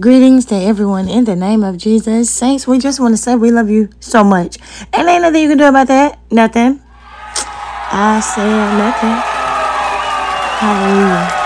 Greetings 0.00 0.46
to 0.46 0.54
everyone 0.54 1.10
in 1.10 1.24
the 1.24 1.36
name 1.36 1.62
of 1.62 1.76
Jesus. 1.76 2.30
Saints, 2.30 2.66
we 2.66 2.78
just 2.78 3.00
want 3.00 3.12
to 3.12 3.18
say 3.18 3.36
we 3.36 3.50
love 3.50 3.68
you 3.68 3.90
so 4.00 4.24
much. 4.24 4.56
And 4.94 5.06
ain't 5.06 5.20
nothing 5.20 5.42
you 5.42 5.48
can 5.50 5.58
do 5.58 5.66
about 5.66 5.88
that. 5.88 6.18
Nothing. 6.30 6.80
I 7.92 8.20
said 8.24 8.78
nothing. 8.78 9.20
Hallelujah. 10.56 11.39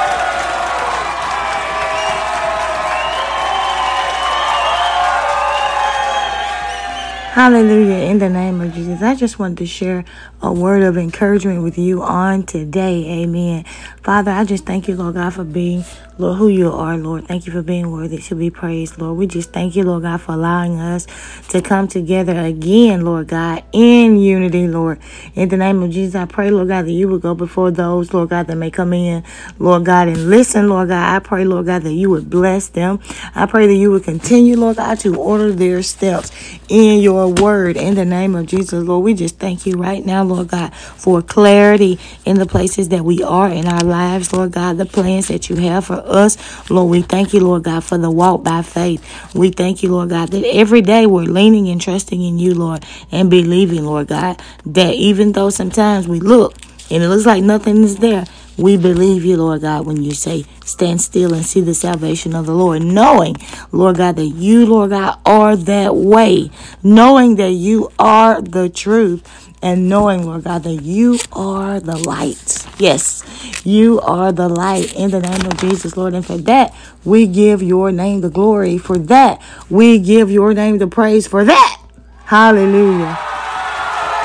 Hallelujah. 7.34 8.08
In 8.08 8.20
the 8.20 8.28
name 8.28 8.60
of 8.60 8.72
Jesus. 8.72 9.02
I 9.02 9.16
just 9.16 9.40
wanted 9.40 9.58
to 9.58 9.66
share 9.66 10.04
a 10.40 10.52
word 10.52 10.84
of 10.84 10.96
encouragement 10.96 11.64
with 11.64 11.76
you 11.76 12.00
on 12.00 12.44
today. 12.44 13.22
Amen. 13.22 13.64
Father, 14.04 14.30
I 14.30 14.44
just 14.44 14.66
thank 14.66 14.86
you, 14.86 14.94
Lord 14.94 15.14
God, 15.14 15.34
for 15.34 15.42
being, 15.42 15.84
Lord, 16.16 16.38
who 16.38 16.46
you 16.46 16.70
are, 16.70 16.96
Lord. 16.96 17.26
Thank 17.26 17.46
you 17.46 17.52
for 17.52 17.62
being 17.62 17.90
worthy 17.90 18.18
to 18.18 18.36
be 18.36 18.50
praised, 18.50 19.00
Lord. 19.00 19.16
We 19.18 19.26
just 19.26 19.52
thank 19.52 19.74
you, 19.74 19.82
Lord 19.82 20.02
God, 20.02 20.20
for 20.20 20.32
allowing 20.32 20.78
us 20.78 21.06
to 21.48 21.60
come 21.60 21.88
together 21.88 22.38
again, 22.38 23.00
Lord 23.00 23.28
God, 23.28 23.64
in 23.72 24.18
unity, 24.18 24.68
Lord. 24.68 25.00
In 25.34 25.48
the 25.48 25.56
name 25.56 25.82
of 25.82 25.90
Jesus, 25.90 26.14
I 26.14 26.26
pray, 26.26 26.50
Lord 26.50 26.68
God, 26.68 26.84
that 26.84 26.92
you 26.92 27.08
would 27.08 27.22
go 27.22 27.34
before 27.34 27.70
those, 27.72 28.14
Lord 28.14 28.28
God, 28.28 28.46
that 28.46 28.56
may 28.56 28.70
come 28.70 28.92
in, 28.92 29.24
Lord 29.58 29.86
God, 29.86 30.06
and 30.06 30.30
listen, 30.30 30.68
Lord 30.68 30.88
God. 30.88 31.16
I 31.16 31.18
pray, 31.18 31.44
Lord 31.44 31.66
God, 31.66 31.82
that 31.82 31.94
you 31.94 32.10
would 32.10 32.30
bless 32.30 32.68
them. 32.68 33.00
I 33.34 33.46
pray 33.46 33.66
that 33.66 33.74
you 33.74 33.90
would 33.90 34.04
continue, 34.04 34.56
Lord 34.56 34.76
God, 34.76 35.00
to 35.00 35.16
order 35.16 35.50
their 35.50 35.82
steps 35.82 36.30
in 36.68 37.00
your 37.00 37.23
word. 37.28 37.76
In 37.76 37.94
the 37.94 38.04
name 38.04 38.34
of 38.34 38.46
Jesus, 38.46 38.84
Lord, 38.84 39.04
we 39.04 39.14
just 39.14 39.38
thank 39.38 39.66
you 39.66 39.76
right 39.76 40.04
now, 40.04 40.22
Lord 40.22 40.48
God, 40.48 40.74
for 40.74 41.22
clarity 41.22 41.98
in 42.24 42.38
the 42.38 42.46
places 42.46 42.88
that 42.90 43.04
we 43.04 43.22
are 43.22 43.48
in 43.48 43.66
our 43.66 43.82
lives, 43.82 44.32
Lord 44.32 44.52
God, 44.52 44.78
the 44.78 44.86
plans 44.86 45.28
that 45.28 45.50
you 45.50 45.56
have 45.56 45.86
for 45.86 46.02
us. 46.04 46.38
Lord, 46.70 46.90
we 46.90 47.02
thank 47.02 47.32
you, 47.32 47.40
Lord 47.40 47.64
God, 47.64 47.84
for 47.84 47.98
the 47.98 48.10
walk 48.10 48.42
by 48.42 48.62
faith. 48.62 49.04
We 49.34 49.50
thank 49.50 49.82
you, 49.82 49.90
Lord 49.90 50.10
God, 50.10 50.30
that 50.30 50.44
every 50.44 50.82
day 50.82 51.06
we're 51.06 51.22
leaning 51.22 51.68
and 51.68 51.80
trusting 51.80 52.20
in 52.20 52.38
you, 52.38 52.54
Lord, 52.54 52.84
and 53.12 53.30
believing, 53.30 53.84
Lord 53.84 54.08
God, 54.08 54.40
that 54.66 54.94
even 54.94 55.32
though 55.32 55.50
sometimes 55.50 56.08
we 56.08 56.20
look 56.20 56.54
and 56.90 57.02
it 57.02 57.08
looks 57.08 57.26
like 57.26 57.42
nothing 57.42 57.82
is 57.82 57.96
there, 57.96 58.24
we 58.56 58.76
believe 58.76 59.24
you, 59.24 59.36
Lord 59.36 59.62
God, 59.62 59.84
when 59.86 60.02
you 60.02 60.12
say, 60.12 60.44
stand 60.64 61.00
still 61.00 61.34
and 61.34 61.44
see 61.44 61.60
the 61.60 61.74
salvation 61.74 62.34
of 62.34 62.46
the 62.46 62.54
Lord, 62.54 62.82
knowing, 62.82 63.36
Lord 63.72 63.96
God, 63.96 64.16
that 64.16 64.26
you, 64.26 64.66
Lord 64.66 64.90
God, 64.90 65.18
are 65.26 65.56
that 65.56 65.96
way, 65.96 66.50
knowing 66.82 67.36
that 67.36 67.50
you 67.50 67.90
are 67.98 68.40
the 68.40 68.68
truth, 68.68 69.44
and 69.64 69.88
knowing, 69.88 70.26
Lord 70.26 70.44
God, 70.44 70.62
that 70.64 70.82
you 70.82 71.18
are 71.32 71.80
the 71.80 71.96
light. 71.96 72.66
Yes, 72.78 73.24
you 73.64 73.98
are 74.00 74.30
the 74.30 74.46
light 74.46 74.94
in 74.94 75.10
the 75.10 75.20
name 75.20 75.46
of 75.46 75.56
Jesus, 75.56 75.96
Lord. 75.96 76.12
And 76.12 76.24
for 76.24 76.36
that, 76.36 76.74
we 77.02 77.26
give 77.26 77.62
your 77.62 77.90
name 77.90 78.20
the 78.20 78.28
glory. 78.28 78.76
For 78.76 78.98
that, 78.98 79.40
we 79.70 79.98
give 79.98 80.30
your 80.30 80.52
name 80.52 80.76
the 80.76 80.86
praise. 80.86 81.26
For 81.26 81.46
that, 81.46 81.82
hallelujah. 82.26 83.18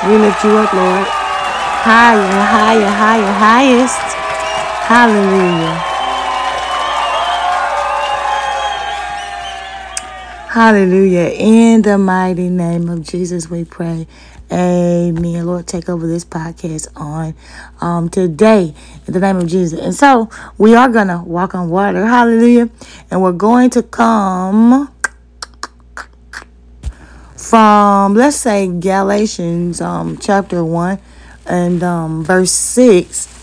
We 0.06 0.18
lift 0.18 0.44
you 0.44 0.50
up, 0.50 0.74
Lord. 0.74 1.19
Higher, 1.82 2.20
higher, 2.20 2.90
higher, 2.90 3.32
highest. 3.32 4.14
Hallelujah. 4.84 5.74
Hallelujah. 10.50 11.30
In 11.38 11.80
the 11.80 11.96
mighty 11.96 12.50
name 12.50 12.90
of 12.90 13.02
Jesus, 13.02 13.48
we 13.48 13.64
pray. 13.64 14.06
Amen. 14.52 15.46
Lord, 15.46 15.66
take 15.66 15.88
over 15.88 16.06
this 16.06 16.22
podcast 16.22 16.88
on 16.96 17.34
um, 17.80 18.10
today 18.10 18.74
in 19.06 19.12
the 19.14 19.20
name 19.20 19.38
of 19.38 19.46
Jesus. 19.46 19.80
And 19.80 19.94
so 19.94 20.28
we 20.58 20.74
are 20.74 20.90
going 20.90 21.08
to 21.08 21.22
walk 21.24 21.54
on 21.54 21.70
water. 21.70 22.04
Hallelujah. 22.04 22.68
And 23.10 23.22
we're 23.22 23.32
going 23.32 23.70
to 23.70 23.82
come 23.82 24.92
from, 27.38 28.14
let's 28.16 28.36
say, 28.36 28.68
Galatians 28.68 29.80
um, 29.80 30.18
chapter 30.18 30.62
1 30.62 31.00
and 31.50 31.82
um, 31.82 32.24
verse 32.24 32.52
6 32.52 33.40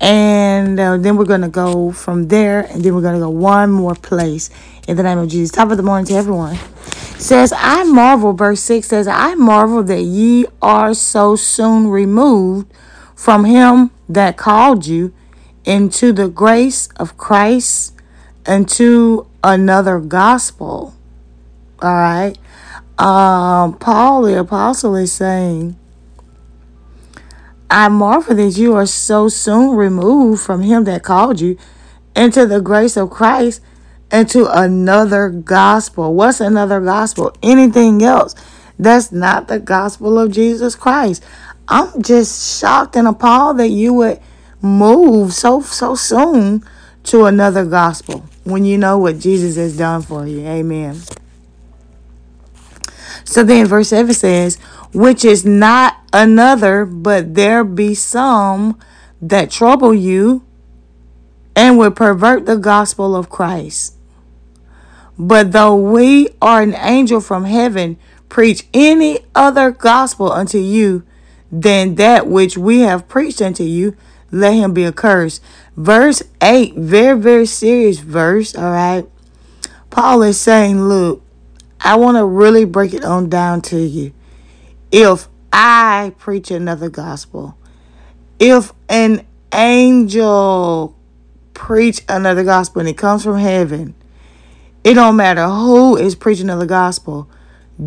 and 0.00 0.80
uh, 0.80 0.96
then 0.96 1.16
we're 1.16 1.26
going 1.26 1.42
to 1.42 1.48
go 1.48 1.92
from 1.92 2.28
there, 2.28 2.60
and 2.60 2.82
then 2.82 2.94
we're 2.94 3.02
going 3.02 3.14
to 3.14 3.20
go 3.20 3.28
one 3.28 3.70
more 3.70 3.94
place 3.94 4.48
in 4.88 4.96
the 4.96 5.02
name 5.02 5.18
of 5.18 5.28
Jesus. 5.28 5.50
Top 5.50 5.70
of 5.70 5.76
the 5.76 5.82
morning 5.82 6.06
to 6.06 6.14
everyone. 6.14 6.56
Says, 7.18 7.52
I 7.54 7.84
marvel, 7.84 8.32
verse 8.32 8.62
6 8.62 8.88
says, 8.88 9.06
I 9.06 9.34
marvel 9.34 9.82
that 9.82 10.00
ye 10.00 10.46
are 10.62 10.94
so 10.94 11.36
soon 11.36 11.88
removed 11.88 12.72
from 13.14 13.44
him 13.44 13.90
that 14.08 14.38
called 14.38 14.86
you 14.86 15.12
into 15.66 16.12
the 16.12 16.28
grace 16.28 16.88
of 16.96 17.18
Christ 17.18 17.94
into 18.46 19.26
another 19.44 20.00
gospel. 20.00 20.94
All 21.82 21.94
right. 21.94 22.38
Um, 22.98 23.76
Paul 23.78 24.22
the 24.22 24.38
apostle 24.38 24.96
is 24.96 25.12
saying, 25.12 25.76
I 27.70 27.88
marvel 27.88 28.34
that 28.34 28.58
you 28.58 28.74
are 28.74 28.86
so 28.86 29.28
soon 29.28 29.76
removed 29.76 30.42
from 30.42 30.62
him 30.62 30.84
that 30.84 31.02
called 31.02 31.40
you 31.40 31.56
into 32.16 32.46
the 32.46 32.60
grace 32.60 32.96
of 32.96 33.10
Christ 33.10 33.62
into 34.10 34.50
another 34.50 35.28
gospel. 35.28 36.14
What's 36.14 36.40
another 36.40 36.80
gospel? 36.80 37.34
Anything 37.42 38.02
else 38.02 38.34
that's 38.78 39.12
not 39.12 39.48
the 39.48 39.58
gospel 39.58 40.18
of 40.18 40.32
Jesus 40.32 40.74
Christ. 40.74 41.22
I'm 41.68 42.02
just 42.02 42.58
shocked 42.60 42.96
and 42.96 43.06
appalled 43.06 43.58
that 43.58 43.68
you 43.68 43.92
would 43.94 44.20
move 44.60 45.32
so 45.32 45.60
so 45.60 45.94
soon 45.94 46.64
to 47.04 47.26
another 47.26 47.64
gospel 47.64 48.24
when 48.44 48.64
you 48.64 48.78
know 48.78 48.98
what 48.98 49.18
Jesus 49.18 49.56
has 49.56 49.76
done 49.76 50.02
for 50.02 50.26
you. 50.26 50.40
Amen. 50.46 51.00
So 53.24 53.44
then 53.44 53.66
verse 53.66 53.90
7 53.90 54.12
says, 54.12 54.58
which 54.92 55.24
is 55.24 55.44
not 55.44 55.98
another, 56.12 56.84
but 56.84 57.34
there 57.34 57.64
be 57.64 57.94
some 57.94 58.78
that 59.22 59.50
trouble 59.50 59.94
you 59.94 60.44
and 61.54 61.78
would 61.78 61.96
pervert 61.96 62.46
the 62.46 62.56
gospel 62.56 63.14
of 63.14 63.28
Christ. 63.28 63.94
But 65.18 65.52
though 65.52 65.76
we 65.76 66.28
are 66.40 66.62
an 66.62 66.74
angel 66.74 67.20
from 67.20 67.44
heaven, 67.44 67.98
preach 68.28 68.66
any 68.72 69.20
other 69.34 69.70
gospel 69.70 70.32
unto 70.32 70.58
you 70.58 71.04
than 71.52 71.96
that 71.96 72.26
which 72.26 72.56
we 72.56 72.80
have 72.80 73.08
preached 73.08 73.42
unto 73.42 73.64
you, 73.64 73.96
let 74.30 74.54
him 74.54 74.72
be 74.72 74.86
accursed. 74.86 75.42
Verse 75.76 76.22
8, 76.40 76.74
very, 76.76 77.18
very 77.18 77.46
serious 77.46 77.98
verse, 77.98 78.54
all 78.54 78.70
right? 78.70 79.06
Paul 79.90 80.22
is 80.22 80.40
saying, 80.40 80.88
Look, 80.88 81.22
I 81.80 81.96
want 81.96 82.16
to 82.16 82.24
really 82.24 82.64
break 82.64 82.94
it 82.94 83.04
on 83.04 83.28
down 83.28 83.60
to 83.62 83.78
you. 83.78 84.12
If 84.92 85.28
I 85.52 86.12
preach 86.18 86.50
another 86.50 86.88
gospel, 86.88 87.56
if 88.38 88.72
an 88.88 89.26
angel 89.52 90.96
preach 91.54 92.02
another 92.08 92.44
gospel 92.44 92.80
and 92.80 92.88
it 92.88 92.96
comes 92.96 93.22
from 93.22 93.38
heaven, 93.38 93.94
it 94.82 94.94
don't 94.94 95.16
matter 95.16 95.46
who 95.46 95.96
is 95.96 96.14
preaching 96.14 96.46
another 96.46 96.66
gospel. 96.66 97.28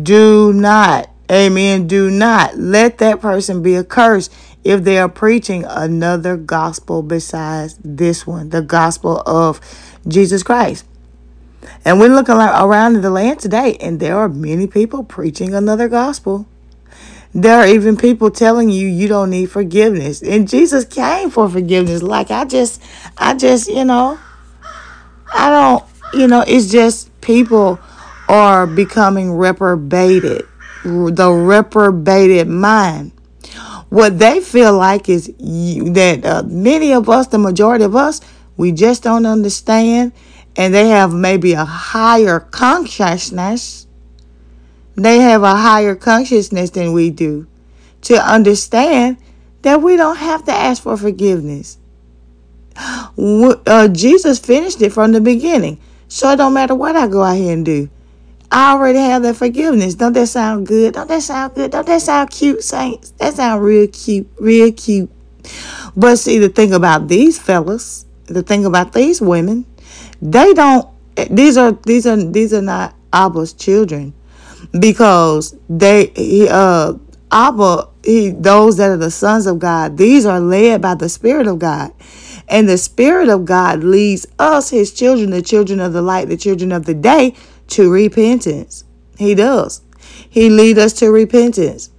Do 0.02 0.52
not, 0.52 1.10
amen, 1.30 1.86
do 1.86 2.10
not 2.10 2.56
let 2.56 2.98
that 2.98 3.20
person 3.20 3.62
be 3.62 3.76
accursed 3.76 4.32
if 4.62 4.82
they 4.84 4.98
are 4.98 5.08
preaching 5.08 5.64
another 5.68 6.36
gospel 6.36 7.02
besides 7.02 7.78
this 7.84 8.26
one, 8.26 8.48
the 8.48 8.62
gospel 8.62 9.22
of 9.26 9.60
Jesus 10.08 10.42
Christ. 10.42 10.86
And 11.84 12.00
we're 12.00 12.14
looking 12.14 12.36
around 12.36 13.02
the 13.02 13.10
land 13.10 13.40
today, 13.40 13.76
and 13.80 14.00
there 14.00 14.16
are 14.16 14.28
many 14.28 14.66
people 14.66 15.04
preaching 15.04 15.54
another 15.54 15.88
gospel. 15.88 16.46
There 17.34 17.58
are 17.58 17.66
even 17.66 17.96
people 17.96 18.30
telling 18.30 18.70
you 18.70 18.86
you 18.86 19.08
don't 19.08 19.30
need 19.30 19.50
forgiveness. 19.50 20.22
And 20.22 20.48
Jesus 20.48 20.84
came 20.84 21.30
for 21.30 21.48
forgiveness. 21.48 22.02
Like 22.02 22.30
I 22.30 22.44
just 22.44 22.80
I 23.18 23.34
just, 23.34 23.68
you 23.68 23.84
know, 23.84 24.18
I 25.32 25.50
don't, 25.50 25.84
you 26.14 26.28
know, 26.28 26.44
it's 26.46 26.70
just 26.70 27.20
people 27.20 27.80
are 28.28 28.66
becoming 28.66 29.32
reprobated. 29.32 30.46
The 30.84 31.30
reprobated 31.32 32.46
mind. 32.46 33.12
What 33.88 34.18
they 34.18 34.40
feel 34.40 34.76
like 34.76 35.08
is 35.08 35.32
you, 35.38 35.92
that 35.92 36.24
uh, 36.24 36.42
many 36.46 36.92
of 36.92 37.08
us, 37.08 37.28
the 37.28 37.38
majority 37.38 37.84
of 37.84 37.96
us, 37.96 38.20
we 38.56 38.72
just 38.72 39.02
don't 39.02 39.26
understand 39.26 40.12
and 40.56 40.72
they 40.72 40.88
have 40.88 41.12
maybe 41.12 41.52
a 41.52 41.64
higher 41.64 42.40
consciousness 42.40 43.86
they 44.96 45.18
have 45.18 45.42
a 45.42 45.56
higher 45.56 45.94
consciousness 45.94 46.70
than 46.70 46.92
we 46.92 47.10
do 47.10 47.46
to 48.02 48.14
understand 48.16 49.16
that 49.62 49.82
we 49.82 49.96
don't 49.96 50.16
have 50.16 50.44
to 50.44 50.52
ask 50.52 50.82
for 50.82 50.96
forgiveness. 50.96 51.78
Uh, 52.76 53.88
Jesus 53.88 54.38
finished 54.38 54.82
it 54.82 54.92
from 54.92 55.12
the 55.12 55.20
beginning. 55.20 55.80
So 56.08 56.30
it 56.30 56.36
don't 56.36 56.54
matter 56.54 56.74
what 56.74 56.96
I 56.96 57.08
go 57.08 57.22
out 57.22 57.36
here 57.36 57.52
and 57.52 57.64
do. 57.64 57.88
I 58.52 58.72
already 58.72 58.98
have 58.98 59.22
that 59.22 59.36
forgiveness. 59.36 59.94
Don't 59.94 60.12
that 60.12 60.28
sound 60.28 60.66
good? 60.66 60.94
Don't 60.94 61.08
that 61.08 61.22
sound 61.22 61.54
good? 61.54 61.72
Don't 61.72 61.86
that 61.86 62.02
sound 62.02 62.30
cute, 62.30 62.62
saints? 62.62 63.10
That 63.12 63.34
sound 63.34 63.64
real 63.64 63.88
cute, 63.88 64.28
real 64.38 64.70
cute. 64.72 65.10
But 65.96 66.16
see, 66.16 66.38
the 66.38 66.48
thing 66.48 66.72
about 66.72 67.08
these 67.08 67.38
fellas, 67.38 68.06
the 68.26 68.42
thing 68.42 68.64
about 68.64 68.92
these 68.92 69.20
women, 69.20 69.66
they 70.22 70.54
don't 70.54 70.88
these 71.30 71.56
are 71.56 71.72
these 71.72 72.06
are 72.06 72.16
these 72.16 72.52
are 72.52 72.62
not 72.62 72.94
Abba's 73.12 73.52
children 73.52 74.14
because 74.78 75.56
they 75.68 76.06
he, 76.16 76.48
uh 76.48 76.94
Abba 77.30 77.88
he 78.04 78.30
those 78.30 78.76
that 78.76 78.90
are 78.90 78.96
the 78.96 79.10
sons 79.10 79.46
of 79.46 79.58
God 79.58 79.96
these 79.96 80.24
are 80.26 80.40
led 80.40 80.82
by 80.82 80.94
the 80.94 81.08
Spirit 81.08 81.46
of 81.46 81.58
God. 81.58 81.92
And 82.46 82.68
the 82.68 82.76
Spirit 82.76 83.28
of 83.28 83.44
God 83.44 83.82
leads 83.82 84.26
us 84.38 84.70
his 84.70 84.92
children 84.92 85.30
the 85.30 85.42
children 85.42 85.80
of 85.80 85.92
the 85.92 86.02
light 86.02 86.28
the 86.28 86.36
children 86.36 86.72
of 86.72 86.84
the 86.84 86.94
day 86.94 87.34
to 87.68 87.90
repentance. 87.90 88.84
He 89.18 89.34
does. 89.34 89.82
He 90.28 90.50
lead 90.50 90.78
us 90.78 90.92
to 90.94 91.10
repentance. 91.10 91.90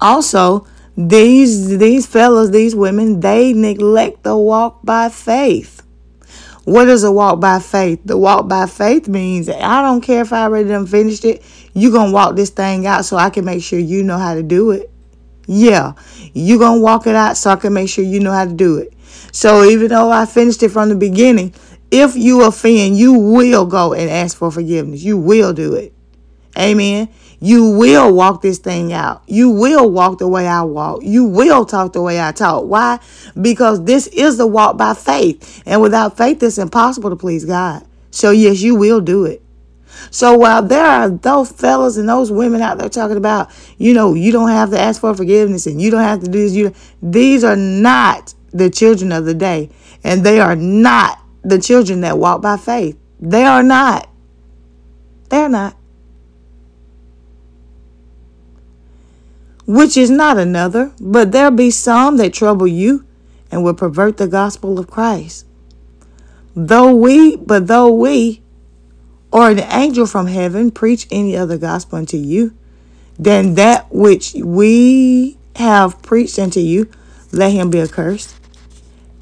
Also 0.00 0.66
these 0.96 1.78
these 1.78 2.06
fellas 2.06 2.50
these 2.50 2.74
women 2.74 3.20
they 3.20 3.52
neglect 3.52 4.22
the 4.22 4.36
walk 4.36 4.80
by 4.82 5.08
faith 5.08 5.82
what 6.64 6.88
is 6.88 7.04
a 7.04 7.12
walk 7.12 7.40
by 7.40 7.58
faith? 7.58 8.00
The 8.04 8.18
walk 8.18 8.48
by 8.48 8.66
faith 8.66 9.08
means 9.08 9.48
I 9.48 9.82
don't 9.82 10.00
care 10.00 10.22
if 10.22 10.32
I 10.32 10.44
already 10.44 10.68
done 10.68 10.86
finished 10.86 11.24
it. 11.24 11.42
You 11.74 11.90
gonna 11.90 12.12
walk 12.12 12.36
this 12.36 12.50
thing 12.50 12.86
out 12.86 13.04
so 13.04 13.16
I 13.16 13.30
can 13.30 13.44
make 13.44 13.62
sure 13.62 13.78
you 13.78 14.02
know 14.02 14.18
how 14.18 14.34
to 14.34 14.42
do 14.42 14.70
it. 14.70 14.90
Yeah, 15.46 15.94
you 16.32 16.58
gonna 16.58 16.80
walk 16.80 17.06
it 17.06 17.16
out 17.16 17.36
so 17.36 17.50
I 17.50 17.56
can 17.56 17.72
make 17.72 17.88
sure 17.88 18.04
you 18.04 18.20
know 18.20 18.32
how 18.32 18.44
to 18.44 18.52
do 18.52 18.78
it. 18.78 18.92
So 19.32 19.64
even 19.64 19.88
though 19.88 20.10
I 20.10 20.26
finished 20.26 20.62
it 20.62 20.70
from 20.70 20.88
the 20.88 20.94
beginning, 20.94 21.54
if 21.90 22.16
you 22.16 22.44
offend, 22.44 22.96
you 22.96 23.14
will 23.14 23.66
go 23.66 23.92
and 23.94 24.10
ask 24.10 24.36
for 24.36 24.50
forgiveness. 24.50 25.02
You 25.02 25.18
will 25.18 25.52
do 25.52 25.74
it. 25.74 25.92
Amen. 26.58 27.08
You 27.40 27.70
will 27.70 28.14
walk 28.14 28.42
this 28.42 28.58
thing 28.58 28.92
out. 28.92 29.22
You 29.26 29.50
will 29.50 29.90
walk 29.90 30.18
the 30.18 30.28
way 30.28 30.46
I 30.46 30.62
walk. 30.62 31.00
You 31.02 31.24
will 31.24 31.64
talk 31.64 31.94
the 31.94 32.02
way 32.02 32.20
I 32.20 32.32
talk. 32.32 32.66
Why? 32.66 33.00
Because 33.40 33.84
this 33.84 34.06
is 34.08 34.36
the 34.36 34.46
walk 34.46 34.76
by 34.76 34.92
faith. 34.92 35.62
And 35.64 35.80
without 35.80 36.18
faith, 36.18 36.42
it's 36.42 36.58
impossible 36.58 37.08
to 37.08 37.16
please 37.16 37.46
God. 37.46 37.86
So, 38.10 38.30
yes, 38.30 38.60
you 38.60 38.74
will 38.74 39.00
do 39.00 39.24
it. 39.24 39.42
So 40.10 40.36
while 40.36 40.62
there 40.62 40.84
are 40.84 41.08
those 41.08 41.50
fellas 41.50 41.96
and 41.96 42.08
those 42.08 42.30
women 42.30 42.60
out 42.60 42.78
there 42.78 42.88
talking 42.88 43.16
about, 43.16 43.50
you 43.76 43.94
know, 43.94 44.14
you 44.14 44.32
don't 44.32 44.48
have 44.48 44.70
to 44.70 44.80
ask 44.80 45.00
for 45.00 45.14
forgiveness 45.14 45.66
and 45.66 45.80
you 45.80 45.90
don't 45.90 46.02
have 46.02 46.20
to 46.20 46.28
do 46.28 46.38
this, 46.38 46.52
you 46.52 46.72
these 47.02 47.44
are 47.44 47.56
not 47.56 48.34
the 48.52 48.70
children 48.70 49.12
of 49.12 49.24
the 49.24 49.34
day. 49.34 49.70
And 50.04 50.24
they 50.24 50.40
are 50.40 50.56
not 50.56 51.18
the 51.42 51.58
children 51.58 52.00
that 52.02 52.18
walk 52.18 52.42
by 52.42 52.56
faith. 52.56 52.98
They 53.20 53.44
are 53.44 53.62
not. 53.62 54.08
They're 55.28 55.48
not. 55.48 55.76
Which 59.70 59.96
is 59.96 60.10
not 60.10 60.36
another, 60.36 60.90
but 61.00 61.30
there 61.30 61.48
be 61.48 61.70
some 61.70 62.16
that 62.16 62.32
trouble 62.32 62.66
you 62.66 63.04
and 63.52 63.62
will 63.62 63.72
pervert 63.72 64.16
the 64.16 64.26
gospel 64.26 64.80
of 64.80 64.90
Christ. 64.90 65.46
Though 66.56 66.92
we, 66.92 67.36
but 67.36 67.68
though 67.68 67.92
we, 67.92 68.42
or 69.30 69.48
an 69.48 69.60
angel 69.60 70.06
from 70.06 70.26
heaven 70.26 70.72
preach 70.72 71.06
any 71.12 71.36
other 71.36 71.56
gospel 71.56 71.98
unto 71.98 72.16
you 72.16 72.52
than 73.16 73.54
that 73.54 73.86
which 73.92 74.34
we 74.34 75.38
have 75.54 76.02
preached 76.02 76.40
unto 76.40 76.58
you, 76.58 76.90
let 77.30 77.52
him 77.52 77.70
be 77.70 77.80
accursed. 77.80 78.34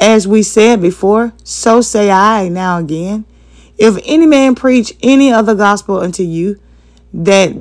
As 0.01 0.27
we 0.27 0.43
said 0.43 0.81
before, 0.81 1.35
so 1.45 1.83
say 1.83 2.11
I 2.11 2.49
now 2.49 2.79
again. 2.79 3.27
If 3.77 3.99
any 4.07 4.25
man 4.25 4.55
preach 4.55 4.95
any 5.03 5.31
other 5.31 5.55
gospel 5.55 6.01
unto 6.01 6.23
you, 6.23 6.59
that 7.13 7.55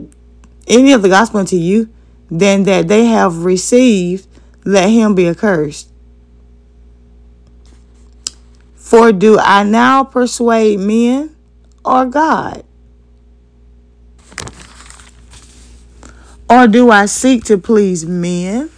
any 0.69 0.93
of 0.93 1.01
the 1.01 1.09
gospel 1.09 1.41
unto 1.41 1.57
you, 1.57 1.89
than 2.29 2.63
that 2.63 2.87
they 2.87 3.05
have 3.05 3.43
received, 3.43 4.27
let 4.65 4.89
him 4.89 5.15
be 5.15 5.27
accursed. 5.27 5.89
For 8.75 9.11
do 9.11 9.37
I 9.37 9.63
now 9.63 10.03
persuade 10.03 10.79
men 10.79 11.35
or 11.83 12.05
God? 12.05 12.63
Or 16.49 16.67
do 16.67 16.89
I 16.89 17.05
seek 17.05 17.43
to 17.45 17.57
please 17.57 18.05
men? 18.05 18.69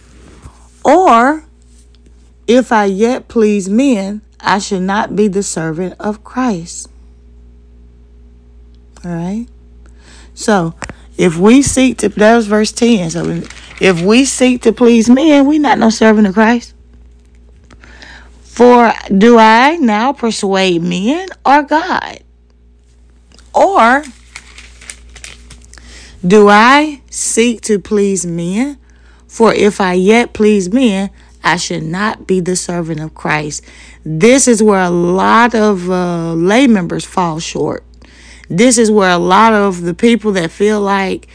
Or 0.84 1.44
if 2.46 2.72
I 2.72 2.86
yet 2.86 3.28
please 3.28 3.68
men, 3.68 4.22
I 4.40 4.58
should 4.58 4.82
not 4.82 5.14
be 5.14 5.28
the 5.28 5.42
servant 5.42 5.94
of 6.00 6.24
Christ. 6.24 6.88
All 9.04 9.12
right. 9.12 9.46
So 10.34 10.74
if 11.20 11.36
we 11.36 11.60
seek 11.60 11.98
to, 11.98 12.08
that 12.08 12.34
was 12.34 12.46
verse 12.46 12.72
10. 12.72 13.10
So 13.10 13.42
if 13.78 14.00
we 14.00 14.24
seek 14.24 14.62
to 14.62 14.72
please 14.72 15.10
men, 15.10 15.44
we 15.44 15.58
not 15.58 15.78
no 15.78 15.90
servant 15.90 16.26
of 16.26 16.32
Christ. 16.32 16.72
For 18.42 18.94
do 19.14 19.36
I 19.36 19.76
now 19.76 20.14
persuade 20.14 20.82
men 20.82 21.28
or 21.44 21.62
God? 21.62 22.20
Or 23.52 24.02
do 26.26 26.48
I 26.48 27.02
seek 27.10 27.60
to 27.62 27.78
please 27.78 28.24
men? 28.24 28.78
For 29.28 29.52
if 29.52 29.78
I 29.78 29.92
yet 29.92 30.32
please 30.32 30.72
men, 30.72 31.10
I 31.44 31.56
should 31.56 31.82
not 31.82 32.26
be 32.26 32.40
the 32.40 32.56
servant 32.56 32.98
of 32.98 33.14
Christ. 33.14 33.62
This 34.06 34.48
is 34.48 34.62
where 34.62 34.80
a 34.80 34.90
lot 34.90 35.54
of 35.54 35.90
uh, 35.90 36.32
lay 36.32 36.66
members 36.66 37.04
fall 37.04 37.40
short 37.40 37.84
this 38.50 38.78
is 38.78 38.90
where 38.90 39.10
a 39.10 39.18
lot 39.18 39.52
of 39.52 39.82
the 39.82 39.94
people 39.94 40.32
that 40.32 40.50
feel 40.50 40.80
like, 40.80 41.28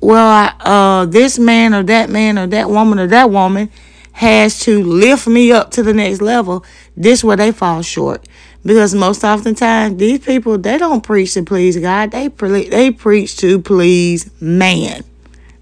well, 0.00 0.26
I, 0.26 0.54
uh, 0.58 1.06
this 1.06 1.38
man 1.38 1.74
or 1.74 1.82
that 1.84 2.10
man 2.10 2.38
or 2.38 2.46
that 2.48 2.70
woman 2.70 2.98
or 2.98 3.06
that 3.08 3.30
woman 3.30 3.70
has 4.12 4.60
to 4.60 4.82
lift 4.82 5.26
me 5.26 5.52
up 5.52 5.70
to 5.72 5.82
the 5.82 5.92
next 5.92 6.20
level. 6.22 6.64
This 6.96 7.22
where 7.22 7.36
they 7.36 7.52
fall 7.52 7.82
short 7.82 8.26
because 8.64 8.94
most 8.94 9.22
oftentimes 9.22 9.98
these 9.98 10.20
people 10.20 10.58
they 10.58 10.78
don't 10.78 11.02
preach 11.02 11.34
to 11.34 11.42
please 11.42 11.78
God. 11.78 12.10
They 12.10 12.30
pre- 12.30 12.68
they 12.68 12.90
preach 12.90 13.36
to 13.38 13.60
please 13.60 14.30
man, 14.40 15.04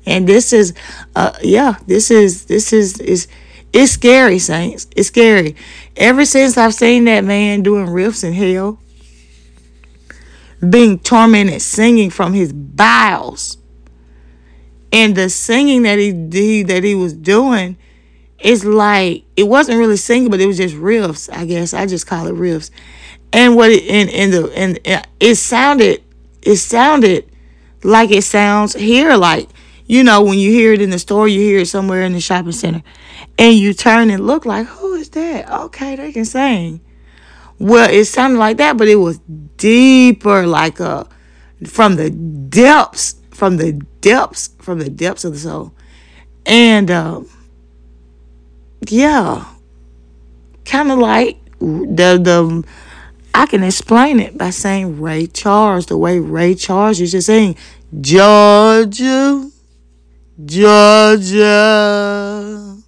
and 0.07 0.29
this 0.29 0.53
is, 0.53 0.75
uh, 1.17 1.33
yeah, 1.43 1.79
this 1.87 2.11
is 2.11 2.47
this 2.47 2.73
is 2.73 2.99
is. 3.01 3.29
It's 3.73 3.93
scary, 3.93 4.41
saints. 4.41 4.89
It's 4.97 5.07
scary. 5.07 5.55
Ever 5.97 6.25
since 6.25 6.59
I've 6.59 6.75
seen 6.75 7.05
that 7.05 7.23
man 7.23 7.63
doing 7.63 7.87
riffs 7.87 8.25
in 8.25 8.33
hell, 8.33 8.80
being 10.69 10.99
tormented, 10.99 11.63
singing 11.63 12.11
from 12.11 12.35
his 12.35 12.53
bowels. 12.53 13.57
And 14.93 15.15
the 15.15 15.31
singing 15.31 15.83
that 15.83 15.99
he 15.99 16.13
did, 16.13 16.69
that 16.69 16.85
he 16.85 16.95
was 16.95 17.13
doing, 17.15 17.77
is 18.41 18.65
like 18.65 19.25
it 19.37 19.45
wasn't 19.45 19.79
really 19.79 19.97
singing, 19.97 20.31
but 20.31 20.41
it 20.41 20.47
was 20.47 20.57
just 20.57 20.75
riffs. 20.75 21.33
I 21.33 21.45
guess 21.47 21.73
I 21.73 21.87
just 21.87 22.07
call 22.07 22.27
it 22.27 22.35
riffs. 22.35 22.71
And 23.33 23.55
what 23.55 23.71
it 23.71 23.85
and 23.85 24.11
and 24.11 24.33
the 24.33 24.53
and 24.57 24.79
uh, 24.89 25.03
it 25.21 25.37
sounded, 25.37 26.03
it 26.43 26.57
sounded 26.57 27.31
like 27.85 28.11
it 28.11 28.23
sounds 28.23 28.75
here, 28.75 29.17
like 29.17 29.49
you 29.87 30.03
know 30.03 30.23
when 30.23 30.39
you 30.39 30.51
hear 30.51 30.73
it 30.73 30.83
in 30.83 30.91
the 30.91 30.99
store, 30.99 31.29
you 31.29 31.41
hear 31.41 31.61
it 31.61 31.69
somewhere 31.69 32.03
in 32.03 32.13
the 32.13 32.21
shopping 32.21 32.53
center, 32.53 32.83
and 33.39 33.57
you 33.57 33.73
turn 33.73 34.11
and 34.11 34.27
look 34.27 34.45
like 34.45 34.67
who 34.67 34.95
is 34.95 35.11
that? 35.11 35.49
Okay, 35.49 35.95
they 35.97 36.13
can 36.13 36.25
sing. 36.25 36.81
Well, 37.61 37.91
it 37.91 38.07
sounded 38.07 38.39
like 38.39 38.57
that, 38.57 38.79
but 38.79 38.89
it 38.89 38.97
was 38.97 39.19
deeper, 39.59 40.47
like 40.47 40.81
a 40.81 40.89
uh, 40.89 41.05
from 41.67 41.97
the 41.97 42.09
depths, 42.09 43.17
from 43.31 43.59
the 43.59 43.75
depths, 44.01 44.49
from 44.59 44.79
the 44.79 44.89
depths 44.89 45.27
of 45.27 45.35
the 45.35 45.39
soul. 45.39 45.75
And 46.47 46.91
uh, 46.91 47.21
yeah, 48.89 49.45
kind 50.65 50.91
of 50.91 51.01
like 51.01 51.37
the 51.61 52.19
the 52.19 52.65
I 53.35 53.45
can 53.45 53.63
explain 53.63 54.21
it 54.21 54.39
by 54.39 54.49
saying 54.49 54.99
Ray 54.99 55.27
Charles, 55.27 55.85
the 55.85 55.99
way 55.99 56.19
Ray 56.19 56.55
Charles 56.55 56.99
used 56.99 57.13
to 57.13 57.21
sing 57.21 57.57
Georgia, 58.01 59.51
Georgia, 60.43 61.45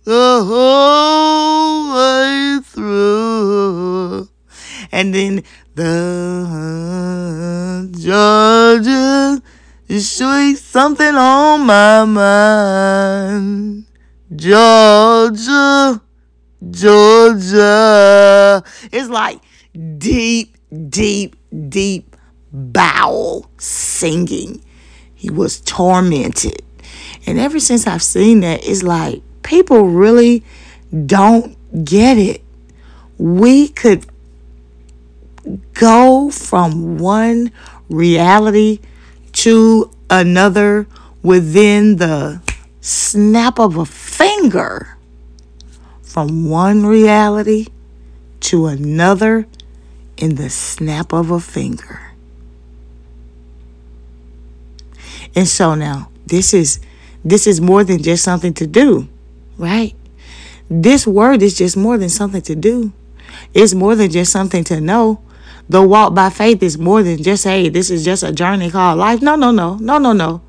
the 0.04 0.44
whole 0.46 1.94
way 1.94 2.58
through 2.64 4.31
and 4.92 5.14
then 5.14 5.42
the 5.74 6.48
Georgia 7.98 9.42
is 9.88 10.10
sweet 10.10 10.58
something 10.58 11.14
on 11.14 11.66
my 11.66 12.04
mind. 12.04 13.86
Georgia, 14.36 16.00
Georgia. 16.70 18.62
It's 18.92 19.08
like 19.08 19.40
deep, 19.98 20.56
deep, 20.88 21.36
deep 21.68 22.16
bowel 22.52 23.50
singing. 23.58 24.62
He 25.14 25.30
was 25.30 25.60
tormented. 25.60 26.62
And 27.26 27.38
ever 27.38 27.60
since 27.60 27.86
I've 27.86 28.02
seen 28.02 28.40
that, 28.40 28.66
it's 28.66 28.82
like 28.82 29.22
people 29.42 29.88
really 29.88 30.42
don't 31.06 31.56
get 31.84 32.18
it. 32.18 32.42
We 33.18 33.68
could 33.68 34.06
go 35.74 36.30
from 36.30 36.98
one 36.98 37.50
reality 37.88 38.80
to 39.32 39.90
another 40.08 40.86
within 41.22 41.96
the 41.96 42.40
snap 42.80 43.58
of 43.58 43.76
a 43.76 43.86
finger. 43.86 44.96
From 46.02 46.48
one 46.48 46.84
reality 46.84 47.68
to 48.40 48.66
another 48.66 49.46
in 50.16 50.34
the 50.34 50.50
snap 50.50 51.12
of 51.12 51.30
a 51.30 51.40
finger. 51.40 52.12
And 55.34 55.48
so 55.48 55.74
now, 55.74 56.10
this 56.26 56.52
is 56.52 56.80
this 57.24 57.46
is 57.46 57.60
more 57.60 57.84
than 57.84 58.02
just 58.02 58.24
something 58.24 58.52
to 58.54 58.66
do, 58.66 59.08
right? 59.56 59.94
This 60.68 61.06
word 61.06 61.42
is 61.42 61.56
just 61.56 61.76
more 61.76 61.96
than 61.96 62.08
something 62.08 62.42
to 62.42 62.54
do. 62.54 62.92
It's 63.54 63.74
more 63.74 63.94
than 63.94 64.10
just 64.10 64.32
something 64.32 64.64
to 64.64 64.80
know. 64.80 65.20
The 65.72 65.82
walk 65.82 66.12
by 66.12 66.28
faith 66.28 66.62
is 66.62 66.76
more 66.76 67.02
than 67.02 67.22
just, 67.22 67.44
hey, 67.44 67.70
this 67.70 67.88
is 67.88 68.04
just 68.04 68.22
a 68.22 68.30
journey 68.30 68.70
called 68.70 68.98
life. 68.98 69.22
No, 69.22 69.36
no, 69.36 69.50
no, 69.50 69.76
no, 69.76 69.96
no, 69.96 70.12
no. 70.12 70.42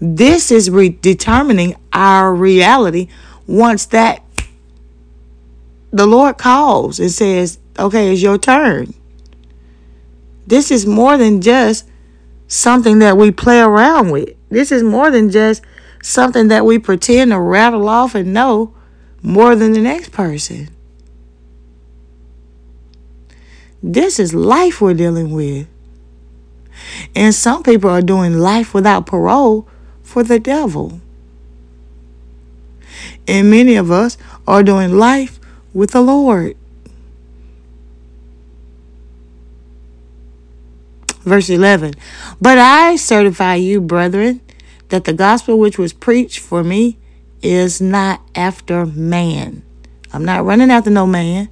This 0.00 0.50
is 0.50 0.70
re- 0.70 0.88
determining 0.88 1.76
our 1.92 2.34
reality 2.34 3.06
once 3.46 3.86
that 3.86 4.24
the 5.92 6.04
Lord 6.04 6.36
calls 6.36 6.98
and 6.98 7.12
says, 7.12 7.60
okay, 7.78 8.12
it's 8.12 8.22
your 8.22 8.38
turn. 8.38 8.92
This 10.48 10.72
is 10.72 10.84
more 10.84 11.16
than 11.16 11.40
just 11.40 11.88
something 12.48 12.98
that 12.98 13.16
we 13.16 13.30
play 13.30 13.60
around 13.60 14.10
with. 14.10 14.30
This 14.48 14.72
is 14.72 14.82
more 14.82 15.12
than 15.12 15.30
just 15.30 15.62
something 16.02 16.48
that 16.48 16.66
we 16.66 16.80
pretend 16.80 17.30
to 17.30 17.38
rattle 17.38 17.88
off 17.88 18.16
and 18.16 18.34
know 18.34 18.74
more 19.22 19.54
than 19.54 19.74
the 19.74 19.80
next 19.80 20.10
person. 20.10 20.75
This 23.88 24.18
is 24.18 24.34
life 24.34 24.80
we're 24.80 24.94
dealing 24.94 25.30
with. 25.30 25.68
And 27.14 27.32
some 27.32 27.62
people 27.62 27.88
are 27.88 28.02
doing 28.02 28.36
life 28.36 28.74
without 28.74 29.06
parole 29.06 29.68
for 30.02 30.24
the 30.24 30.40
devil. 30.40 31.00
And 33.28 33.48
many 33.48 33.76
of 33.76 33.92
us 33.92 34.18
are 34.44 34.64
doing 34.64 34.98
life 34.98 35.38
with 35.72 35.92
the 35.92 36.00
Lord. 36.00 36.56
Verse 41.20 41.48
11 41.48 41.94
But 42.40 42.58
I 42.58 42.96
certify 42.96 43.54
you, 43.54 43.80
brethren, 43.80 44.40
that 44.88 45.04
the 45.04 45.12
gospel 45.12 45.60
which 45.60 45.78
was 45.78 45.92
preached 45.92 46.40
for 46.40 46.64
me 46.64 46.98
is 47.40 47.80
not 47.80 48.20
after 48.34 48.84
man. 48.84 49.62
I'm 50.12 50.24
not 50.24 50.44
running 50.44 50.72
after 50.72 50.90
no 50.90 51.06
man. 51.06 51.50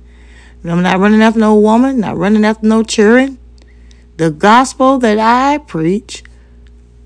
I'm 0.65 0.83
not 0.83 0.99
running 0.99 1.23
after 1.23 1.41
no 1.41 1.55
woman, 1.55 2.01
not 2.01 2.17
running 2.17 2.45
after 2.45 2.67
no 2.67 2.83
children. 2.83 3.39
The 4.17 4.31
gospel 4.31 4.99
that 4.99 5.19
I 5.19 5.59
preach, 5.59 6.25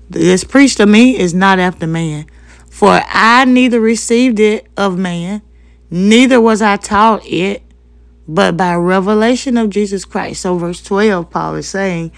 that's 0.09 0.43
preached 0.43 0.77
to 0.77 0.85
me, 0.85 1.17
is 1.17 1.33
not 1.33 1.59
after 1.59 1.87
man. 1.87 2.25
For 2.69 3.01
I 3.07 3.45
neither 3.45 3.81
received 3.81 4.39
it 4.39 4.67
of 4.77 4.97
man, 4.97 5.41
neither 5.89 6.39
was 6.39 6.61
I 6.61 6.77
taught 6.77 7.25
it, 7.25 7.63
but 8.27 8.55
by 8.55 8.75
revelation 8.75 9.57
of 9.57 9.69
Jesus 9.69 10.05
Christ. 10.05 10.41
So, 10.41 10.57
verse 10.57 10.81
12, 10.81 11.29
Paul 11.29 11.55
is 11.55 11.67
saying, 11.67 12.11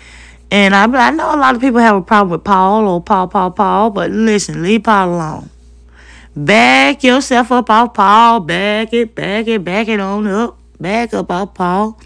and 0.52 0.76
I, 0.76 0.84
I 0.84 1.12
know 1.12 1.34
a 1.34 1.38
lot 1.38 1.56
of 1.56 1.62
people 1.62 1.80
have 1.80 1.96
a 1.96 2.02
problem 2.02 2.32
with 2.32 2.44
Paul 2.44 2.86
or 2.86 3.02
Paul, 3.02 3.30
Paul, 3.30 3.52
Paul, 3.52 3.90
but 3.90 4.12
listen, 4.12 4.62
leave 4.62 4.84
Paul 4.84 5.16
alone. 5.16 5.50
Back 6.36 7.04
yourself 7.04 7.52
up 7.52 7.70
off 7.70 7.94
Paul. 7.94 8.42
Back 8.42 8.94
it, 8.94 9.16
back 9.16 9.48
it, 9.48 9.64
back 9.64 9.88
it 9.88 10.00
on 10.00 10.28
up. 10.28 10.61
Back 10.82 11.14
up 11.14 11.32
off 11.32 11.54
Paul. 11.54 12.00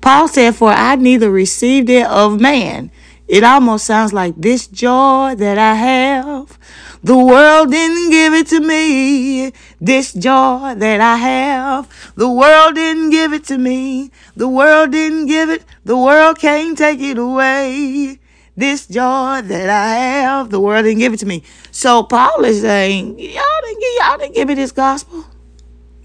Paul 0.00 0.28
said, 0.28 0.56
For 0.56 0.70
I 0.70 0.96
neither 0.96 1.30
received 1.30 1.88
it 1.88 2.06
of 2.06 2.40
man. 2.40 2.90
It 3.28 3.44
almost 3.44 3.86
sounds 3.86 4.12
like 4.12 4.34
this 4.36 4.66
joy 4.66 5.34
that 5.36 5.56
I 5.56 5.74
have 5.74 6.58
the 7.04 7.18
world 7.18 7.72
didn't 7.72 8.10
give 8.10 8.32
it 8.32 8.46
to 8.48 8.60
me. 8.60 9.52
This 9.80 10.12
joy 10.12 10.74
that 10.76 11.00
I 11.00 11.16
have. 11.16 12.12
The 12.14 12.30
world 12.30 12.76
didn't 12.76 13.10
give 13.10 13.32
it 13.32 13.44
to 13.46 13.58
me. 13.58 14.12
The 14.36 14.46
world 14.46 14.92
didn't 14.92 15.26
give 15.26 15.50
it. 15.50 15.64
The 15.84 15.96
world 15.96 16.38
can't 16.38 16.78
take 16.78 17.00
it 17.00 17.18
away. 17.18 18.20
This 18.56 18.86
joy 18.86 19.40
that 19.42 19.68
I 19.68 19.94
have, 19.94 20.50
the 20.50 20.60
world 20.60 20.84
didn't 20.84 21.00
give 21.00 21.12
it 21.14 21.20
to 21.20 21.26
me. 21.26 21.42
So 21.72 22.04
Paul 22.04 22.44
is 22.44 22.60
saying, 22.60 23.18
y'all 23.18 23.60
didn't, 23.64 23.80
give, 23.80 23.92
y'all 23.98 24.18
didn't 24.18 24.34
give 24.34 24.48
me 24.48 24.54
this 24.54 24.72
gospel. 24.72 25.24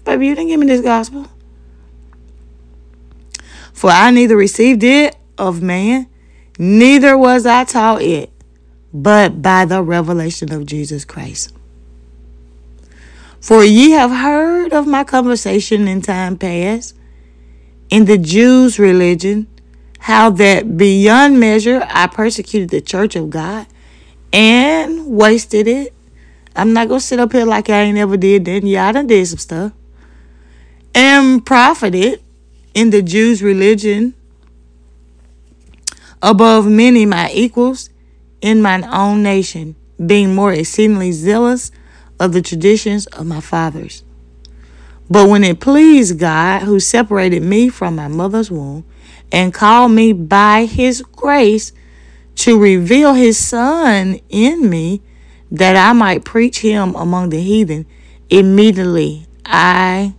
Baby, 0.04 0.26
you 0.26 0.34
didn't 0.34 0.48
give 0.48 0.58
me 0.58 0.66
this 0.66 0.80
gospel. 0.80 1.28
For 3.78 3.90
I 3.90 4.10
neither 4.10 4.36
received 4.36 4.82
it 4.82 5.14
of 5.38 5.62
man, 5.62 6.08
neither 6.58 7.16
was 7.16 7.46
I 7.46 7.62
taught 7.62 8.02
it 8.02 8.32
but 8.92 9.40
by 9.40 9.66
the 9.66 9.84
revelation 9.84 10.52
of 10.52 10.66
Jesus 10.66 11.04
Christ. 11.04 11.54
For 13.40 13.62
ye 13.62 13.92
have 13.92 14.10
heard 14.10 14.72
of 14.72 14.88
my 14.88 15.04
conversation 15.04 15.86
in 15.86 16.02
time 16.02 16.36
past 16.36 16.96
in 17.88 18.06
the 18.06 18.18
Jews' 18.18 18.80
religion, 18.80 19.46
how 20.00 20.30
that 20.30 20.76
beyond 20.76 21.38
measure 21.38 21.86
I 21.86 22.08
persecuted 22.08 22.70
the 22.70 22.80
church 22.80 23.14
of 23.14 23.30
God 23.30 23.68
and 24.32 25.06
wasted 25.06 25.68
it. 25.68 25.94
I'm 26.56 26.72
not 26.72 26.88
gonna 26.88 26.98
sit 26.98 27.20
up 27.20 27.30
here 27.30 27.44
like 27.46 27.70
I 27.70 27.82
ain't 27.82 27.96
ever 27.96 28.16
did 28.16 28.44
then. 28.44 28.66
Yeah, 28.66 28.88
I 28.88 28.90
done 28.90 29.06
did 29.06 29.24
some 29.28 29.38
stuff. 29.38 29.72
And 30.96 31.46
profited 31.46 32.24
in 32.78 32.90
the 32.90 33.02
Jews' 33.02 33.42
religion 33.42 34.14
above 36.22 36.64
many 36.64 37.04
my 37.06 37.28
equals 37.32 37.90
in 38.40 38.62
mine 38.62 38.84
own 38.84 39.20
nation, 39.20 39.74
being 40.06 40.32
more 40.32 40.52
exceedingly 40.52 41.10
zealous 41.10 41.72
of 42.20 42.32
the 42.32 42.40
traditions 42.40 43.06
of 43.06 43.26
my 43.26 43.40
fathers. 43.40 44.04
But 45.10 45.28
when 45.28 45.42
it 45.42 45.58
pleased 45.58 46.20
God, 46.20 46.62
who 46.62 46.78
separated 46.78 47.42
me 47.42 47.68
from 47.68 47.96
my 47.96 48.06
mother's 48.06 48.48
womb 48.48 48.84
and 49.32 49.52
called 49.52 49.90
me 49.90 50.12
by 50.12 50.66
his 50.66 51.02
grace 51.02 51.72
to 52.36 52.60
reveal 52.60 53.14
his 53.14 53.44
Son 53.44 54.20
in 54.28 54.70
me, 54.70 55.02
that 55.50 55.74
I 55.74 55.92
might 55.94 56.24
preach 56.24 56.60
him 56.60 56.94
among 56.94 57.30
the 57.30 57.40
heathen, 57.40 57.86
immediately 58.30 59.26
I 59.44 60.14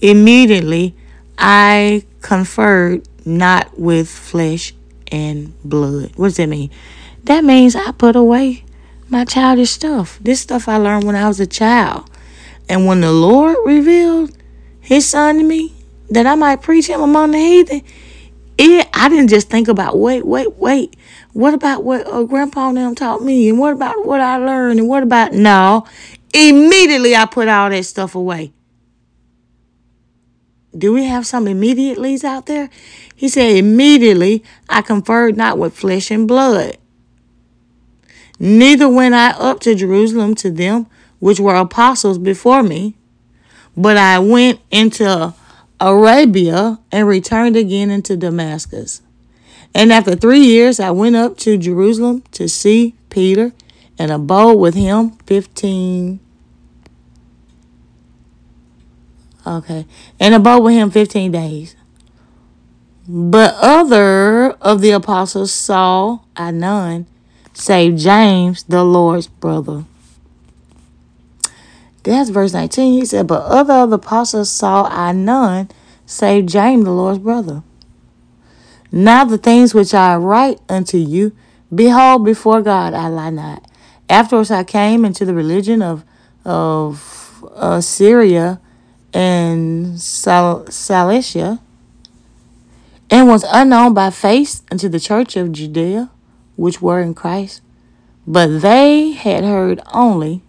immediately 0.00 0.94
I 1.38 2.04
conferred 2.20 3.08
not 3.24 3.78
with 3.78 4.08
flesh 4.08 4.74
and 5.10 5.52
blood. 5.64 6.12
What 6.16 6.28
does 6.28 6.36
that 6.36 6.48
mean? 6.48 6.70
That 7.24 7.44
means 7.44 7.76
I 7.76 7.92
put 7.92 8.16
away 8.16 8.64
my 9.08 9.24
childish 9.24 9.70
stuff. 9.70 10.18
This 10.22 10.40
stuff 10.40 10.68
I 10.68 10.76
learned 10.76 11.04
when 11.04 11.16
I 11.16 11.28
was 11.28 11.40
a 11.40 11.46
child. 11.46 12.08
And 12.68 12.86
when 12.86 13.00
the 13.00 13.12
Lord 13.12 13.56
revealed 13.64 14.36
his 14.80 15.08
son 15.08 15.38
to 15.38 15.42
me, 15.42 15.74
that 16.10 16.26
I 16.26 16.34
might 16.34 16.62
preach 16.62 16.88
him 16.88 17.00
among 17.00 17.32
the 17.32 17.38
heathen, 17.38 17.82
it, 18.58 18.88
I 18.92 19.08
didn't 19.08 19.28
just 19.28 19.48
think 19.48 19.68
about, 19.68 19.98
wait, 19.98 20.26
wait, 20.26 20.54
wait. 20.56 20.96
What 21.32 21.54
about 21.54 21.82
what 21.82 22.06
uh, 22.06 22.24
Grandpa 22.24 22.68
and 22.68 22.76
them 22.76 22.94
taught 22.94 23.22
me? 23.22 23.48
And 23.48 23.58
what 23.58 23.72
about 23.72 24.04
what 24.04 24.20
I 24.20 24.36
learned? 24.36 24.80
And 24.80 24.88
what 24.88 25.02
about, 25.02 25.32
no. 25.32 25.86
Immediately 26.34 27.16
I 27.16 27.26
put 27.26 27.48
all 27.48 27.70
that 27.70 27.84
stuff 27.84 28.14
away. 28.14 28.52
Do 30.76 30.92
we 30.92 31.04
have 31.04 31.26
some 31.26 31.46
immediatelys 31.46 32.22
out 32.24 32.46
there? 32.46 32.70
He 33.14 33.28
said, 33.28 33.56
Immediately 33.56 34.44
I 34.68 34.82
conferred 34.82 35.36
not 35.36 35.58
with 35.58 35.76
flesh 35.76 36.10
and 36.10 36.28
blood. 36.28 36.76
Neither 38.38 38.88
went 38.88 39.14
I 39.14 39.30
up 39.32 39.60
to 39.60 39.74
Jerusalem 39.74 40.34
to 40.36 40.50
them 40.50 40.86
which 41.18 41.38
were 41.38 41.54
apostles 41.54 42.18
before 42.18 42.62
me, 42.62 42.96
but 43.76 43.96
I 43.96 44.18
went 44.18 44.60
into 44.70 45.34
Arabia 45.78 46.78
and 46.90 47.06
returned 47.06 47.56
again 47.56 47.90
into 47.90 48.16
Damascus. 48.16 49.02
And 49.74 49.92
after 49.92 50.16
three 50.16 50.40
years, 50.40 50.80
I 50.80 50.90
went 50.90 51.16
up 51.16 51.36
to 51.38 51.56
Jerusalem 51.56 52.22
to 52.32 52.48
see 52.48 52.94
Peter 53.10 53.52
and 53.98 54.10
abode 54.10 54.58
with 54.58 54.74
him 54.74 55.10
15 55.26 56.20
Okay. 59.46 59.86
And 60.18 60.34
abode 60.34 60.62
with 60.62 60.74
him 60.74 60.90
15 60.90 61.32
days. 61.32 61.76
But 63.08 63.54
other 63.60 64.52
of 64.60 64.80
the 64.80 64.90
apostles 64.90 65.52
saw 65.52 66.20
I 66.36 66.50
none, 66.50 67.06
save 67.52 67.96
James, 67.96 68.62
the 68.64 68.84
Lord's 68.84 69.26
brother. 69.26 69.84
That's 72.02 72.30
verse 72.30 72.52
19. 72.52 72.92
He 72.92 73.04
said, 73.04 73.26
But 73.26 73.42
other 73.44 73.74
of 73.74 73.90
the 73.90 73.96
apostles 73.96 74.50
saw 74.50 74.84
I 74.84 75.12
none, 75.12 75.70
save 76.06 76.46
James, 76.46 76.84
the 76.84 76.92
Lord's 76.92 77.18
brother. 77.18 77.62
Now 78.92 79.24
the 79.24 79.38
things 79.38 79.74
which 79.74 79.94
I 79.94 80.16
write 80.16 80.60
unto 80.68 80.98
you, 80.98 81.32
behold, 81.74 82.24
before 82.24 82.62
God 82.62 82.94
I 82.94 83.08
lie 83.08 83.30
not. 83.30 83.68
Afterwards 84.08 84.50
I 84.50 84.64
came 84.64 85.04
into 85.04 85.24
the 85.24 85.34
religion 85.34 85.82
of, 85.82 86.04
of 86.44 87.44
uh, 87.54 87.80
Syria 87.80 88.60
and 89.12 90.00
Sal- 90.00 90.66
Cilicia, 90.70 91.60
and 93.10 93.26
was 93.26 93.44
unknown 93.50 93.94
by 93.94 94.10
face 94.10 94.62
unto 94.70 94.88
the 94.88 95.00
church 95.00 95.36
of 95.36 95.52
Judea, 95.52 96.10
which 96.56 96.80
were 96.80 97.00
in 97.00 97.14
Christ. 97.14 97.62
But 98.26 98.60
they 98.60 99.12
had 99.12 99.44
heard 99.44 99.80
only 99.92 100.42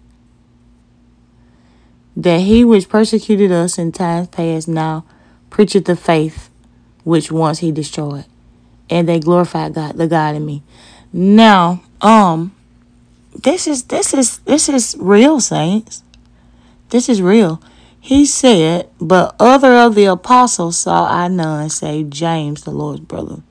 that 2.15 2.41
he 2.41 2.63
which 2.63 2.89
persecuted 2.89 3.51
us 3.51 3.77
in 3.77 3.91
times 3.91 4.27
past 4.27 4.67
now 4.67 5.05
preacheth 5.49 5.85
the 5.85 5.95
faith 5.95 6.49
which 7.03 7.31
once 7.31 7.59
he 7.59 7.71
destroyed. 7.71 8.25
And 8.89 9.07
they 9.07 9.19
glorified 9.19 9.73
God, 9.73 9.97
the 9.97 10.07
God 10.07 10.35
in 10.35 10.45
me. 10.45 10.63
Now, 11.13 11.81
um, 12.01 12.53
this 13.33 13.67
is 13.67 13.83
this 13.83 14.13
is 14.13 14.39
this 14.39 14.69
is 14.69 14.95
real, 14.99 15.39
saints. 15.39 16.03
This 16.89 17.07
is 17.07 17.21
real. 17.21 17.61
He 18.01 18.25
said, 18.25 18.89
But 18.99 19.35
other 19.39 19.73
of 19.75 19.93
the 19.93 20.05
apostles 20.05 20.77
saw 20.77 21.07
I 21.07 21.27
none 21.27 21.69
save 21.69 22.09
James, 22.09 22.63
the 22.63 22.71
Lord's 22.71 23.01
brother. 23.01 23.43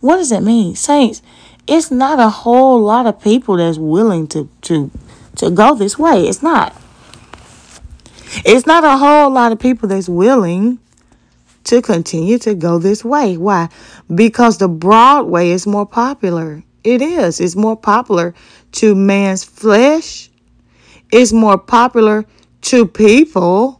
What 0.00 0.16
does 0.16 0.30
that 0.30 0.42
mean? 0.42 0.74
Saints, 0.74 1.20
it's 1.66 1.90
not 1.90 2.18
a 2.18 2.30
whole 2.30 2.80
lot 2.80 3.06
of 3.06 3.20
people 3.20 3.58
that's 3.58 3.76
willing 3.76 4.26
to 4.28 4.48
to 4.62 4.90
to 5.36 5.50
go 5.50 5.74
this 5.74 5.98
way. 5.98 6.26
It's 6.26 6.42
not. 6.42 6.74
It's 8.44 8.66
not 8.66 8.84
a 8.84 8.96
whole 8.96 9.30
lot 9.30 9.52
of 9.52 9.58
people 9.58 9.88
that's 9.88 10.08
willing 10.08 10.78
to 11.64 11.82
continue 11.82 12.38
to 12.38 12.54
go 12.54 12.78
this 12.78 13.04
way. 13.04 13.36
Why? 13.36 13.68
Because 14.12 14.58
the 14.58 14.68
broad 14.68 15.26
way 15.26 15.50
is 15.50 15.66
more 15.66 15.86
popular. 15.86 16.62
It 16.82 17.02
is. 17.02 17.38
It's 17.40 17.56
more 17.56 17.76
popular 17.76 18.34
to 18.72 18.94
man's 18.94 19.44
flesh. 19.44 20.30
It's 21.12 21.32
more 21.32 21.58
popular 21.58 22.24
to 22.62 22.86
people. 22.86 23.79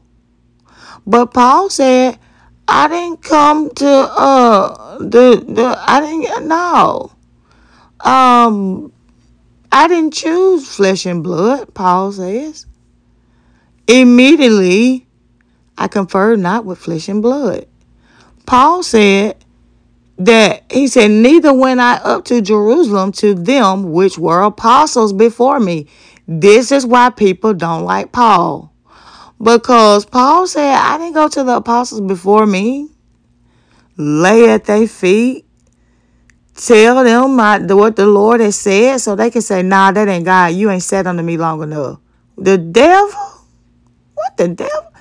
But 1.10 1.34
Paul 1.34 1.68
said, 1.70 2.20
I 2.68 2.86
didn't 2.86 3.22
come 3.24 3.68
to 3.68 3.88
uh 3.88 4.98
the 4.98 5.44
the 5.44 5.74
I 5.76 6.00
didn't 6.00 6.46
no. 6.46 7.10
Um 7.98 8.92
I 9.72 9.88
didn't 9.88 10.14
choose 10.14 10.72
flesh 10.72 11.06
and 11.06 11.24
blood, 11.24 11.74
Paul 11.74 12.12
says. 12.12 12.66
Immediately 13.88 15.08
I 15.76 15.88
conferred 15.88 16.38
not 16.38 16.64
with 16.64 16.78
flesh 16.78 17.08
and 17.08 17.20
blood. 17.20 17.66
Paul 18.46 18.84
said 18.84 19.44
that 20.16 20.62
he 20.70 20.86
said, 20.86 21.10
Neither 21.10 21.52
went 21.52 21.80
I 21.80 21.94
up 21.96 22.24
to 22.26 22.40
Jerusalem 22.40 23.10
to 23.12 23.34
them 23.34 23.90
which 23.90 24.16
were 24.16 24.42
apostles 24.42 25.12
before 25.12 25.58
me. 25.58 25.88
This 26.28 26.70
is 26.70 26.86
why 26.86 27.10
people 27.10 27.52
don't 27.52 27.84
like 27.84 28.12
Paul. 28.12 28.69
Because 29.42 30.04
Paul 30.04 30.46
said, 30.46 30.74
I 30.74 30.98
didn't 30.98 31.14
go 31.14 31.28
to 31.28 31.44
the 31.44 31.56
apostles 31.56 32.02
before 32.02 32.46
me, 32.46 32.90
lay 33.96 34.50
at 34.50 34.64
their 34.64 34.86
feet, 34.86 35.46
tell 36.54 37.02
them 37.02 37.36
my, 37.36 37.58
what 37.58 37.96
the 37.96 38.06
Lord 38.06 38.40
has 38.40 38.56
said 38.56 38.98
so 38.98 39.16
they 39.16 39.30
can 39.30 39.40
say, 39.40 39.62
Nah, 39.62 39.92
that 39.92 40.08
ain't 40.08 40.26
God. 40.26 40.52
You 40.54 40.70
ain't 40.70 40.82
said 40.82 41.06
unto 41.06 41.22
me 41.22 41.38
long 41.38 41.62
enough. 41.62 42.00
The 42.36 42.58
devil? 42.58 43.18
What 44.14 44.36
the 44.36 44.48
devil? 44.48 44.92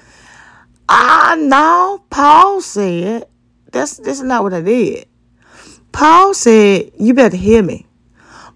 Ah, 0.88 1.36
no. 1.38 2.04
Paul 2.10 2.62
said, 2.62 3.26
that's 3.72 3.98
this 3.98 4.20
is 4.20 4.24
not 4.24 4.44
what 4.44 4.54
I 4.54 4.62
did. 4.62 5.06
Paul 5.92 6.34
said, 6.34 6.92
You 6.98 7.14
better 7.14 7.36
hear 7.36 7.62
me. 7.62 7.86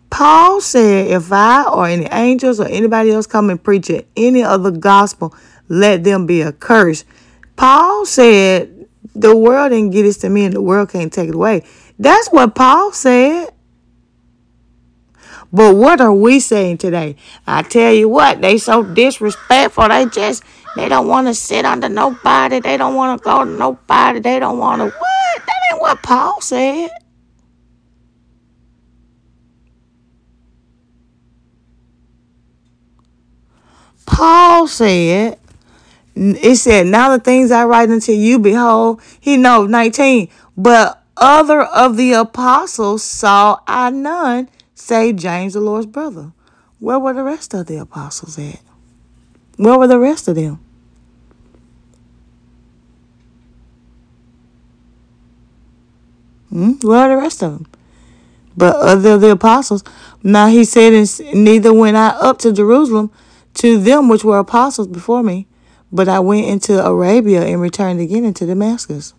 Paul 0.10 0.62
said, 0.62 1.08
If 1.12 1.32
I 1.32 1.64
or 1.64 1.88
any 1.88 2.06
angels 2.06 2.60
or 2.60 2.68
anybody 2.68 3.12
else 3.12 3.28
come 3.28 3.50
and 3.50 3.62
preach 3.62 3.92
any 4.16 4.44
other 4.44 4.72
gospel, 4.72 5.36
let 5.68 6.04
them 6.04 6.26
be 6.26 6.44
accursed. 6.44 7.06
Paul 7.56 8.06
said, 8.06 8.88
The 9.16 9.36
world 9.36 9.72
didn't 9.72 9.92
get 9.92 10.04
this 10.04 10.18
to 10.20 10.30
me 10.30 10.46
and 10.46 10.54
the 10.54 10.62
world 10.62 10.90
can't 10.90 11.12
take 11.12 11.30
it 11.30 11.36
away. 11.36 11.64
That's 12.00 12.28
what 12.30 12.56
Paul 12.56 12.92
said. 12.92 13.50
But 15.52 15.76
what 15.76 16.02
are 16.02 16.14
we 16.14 16.40
saying 16.40 16.80
today? 16.80 17.16
I 17.46 17.62
tell 17.62 17.94
you 17.94 18.10
what, 18.10 18.42
they 18.42 18.58
so 18.58 18.84
disrespectful. 18.84 19.88
They 19.88 20.08
just 20.08 20.44
they 20.76 20.90
don't 20.90 21.08
want 21.08 21.28
to 21.28 21.36
sit 21.36 21.64
under 21.64 21.90
nobody. 21.90 22.60
They 22.60 22.78
don't 22.78 22.96
want 22.96 23.22
to 23.22 23.24
go 23.24 23.46
to 23.46 23.50
nobody. 23.50 24.20
They 24.20 24.40
don't 24.40 24.58
want 24.58 24.80
to 24.80 24.86
what? 24.86 25.46
That 25.46 25.72
ain't 25.72 25.82
what 25.82 26.02
Paul 26.02 26.42
said. 26.42 26.90
Paul 34.08 34.68
said, 34.68 35.40
it 36.16 36.56
said, 36.58 36.88
now 36.88 37.16
the 37.16 37.24
things 37.24 37.52
I 37.52 37.66
write 37.66 37.90
unto 37.90 38.12
you, 38.12 38.40
behold, 38.40 39.02
he 39.20 39.38
knows 39.38 39.70
19. 39.70 40.30
But 40.56 41.04
other 41.18 41.62
of 41.62 41.98
the 41.98 42.14
apostles 42.14 43.04
saw 43.04 43.60
I 43.68 43.90
none, 43.90 44.50
save 44.76 45.16
James 45.16 45.54
the 45.54 45.62
Lord's 45.62 45.86
brother. 45.86 46.32
Where 46.80 47.00
were 47.00 47.14
the 47.14 47.24
rest 47.24 47.54
of 47.54 47.68
the 47.68 47.78
apostles 47.78 48.38
at? 48.38 48.62
Where 49.58 49.78
were 49.78 49.88
the 49.88 50.00
rest 50.00 50.28
of 50.28 50.36
them? 50.36 50.60
Hmm? 56.50 56.74
Where 56.82 57.00
are 57.00 57.10
the 57.10 57.18
rest 57.18 57.42
of 57.42 57.54
them? 57.54 57.68
But 58.56 58.76
other 58.76 59.14
of 59.14 59.22
the 59.22 59.32
apostles. 59.32 59.84
Now 60.22 60.48
he 60.48 60.64
said, 60.64 60.94
Neither 61.34 61.74
went 61.74 61.98
I 61.98 62.10
up 62.10 62.38
to 62.40 62.54
Jerusalem 62.54 63.12
to 63.56 63.80
them 63.80 64.08
which 64.08 64.24
were 64.24 64.38
apostles 64.38 64.88
before 64.88 65.24
me, 65.24 65.48
but 65.94 66.10
I 66.10 66.20
went 66.20 66.48
into 66.48 66.84
Arabia 66.84 67.46
and 67.46 67.62
returned 67.62 68.02
again 68.02 68.26
into 68.26 68.48
Damascus. 68.48 69.14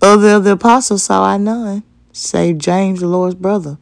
Other 0.00 0.36
of 0.36 0.44
the 0.44 0.52
apostles 0.52 1.02
saw 1.02 1.24
I 1.24 1.36
none, 1.36 1.82
save 2.12 2.58
James, 2.58 3.00
the 3.00 3.08
Lord's 3.08 3.34
brother. 3.34 3.76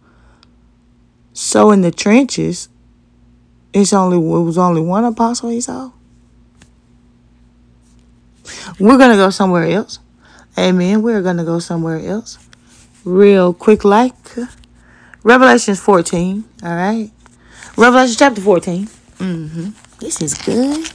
So 1.34 1.70
in 1.70 1.82
the 1.82 1.90
trenches, 1.90 2.70
it's 3.74 3.92
only 3.92 4.16
it 4.16 4.42
was 4.42 4.56
only 4.56 4.80
one 4.80 5.04
apostle 5.04 5.50
he 5.50 5.60
saw. 5.60 5.92
We're 8.80 8.98
gonna 8.98 9.16
go 9.16 9.28
somewhere 9.28 9.66
else. 9.66 9.98
Amen. 10.56 11.02
We're 11.02 11.22
gonna 11.22 11.44
go 11.44 11.58
somewhere 11.58 12.00
else. 12.00 12.38
Real 13.04 13.52
quick 13.52 13.84
like 13.84 14.14
Revelations 15.22 15.78
14. 15.78 16.44
All 16.62 16.74
right. 16.74 17.10
Revelation 17.76 18.16
chapter 18.18 18.40
14. 18.40 18.86
Mm-hmm. 18.86 19.68
This 20.00 20.22
is 20.22 20.34
good. 20.34 20.90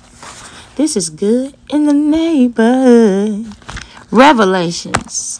This 0.75 0.97
is 0.97 1.11
good 1.11 1.55
in 1.69 1.85
the 1.85 1.93
neighborhood. 1.93 3.45
Revelations. 4.09 5.39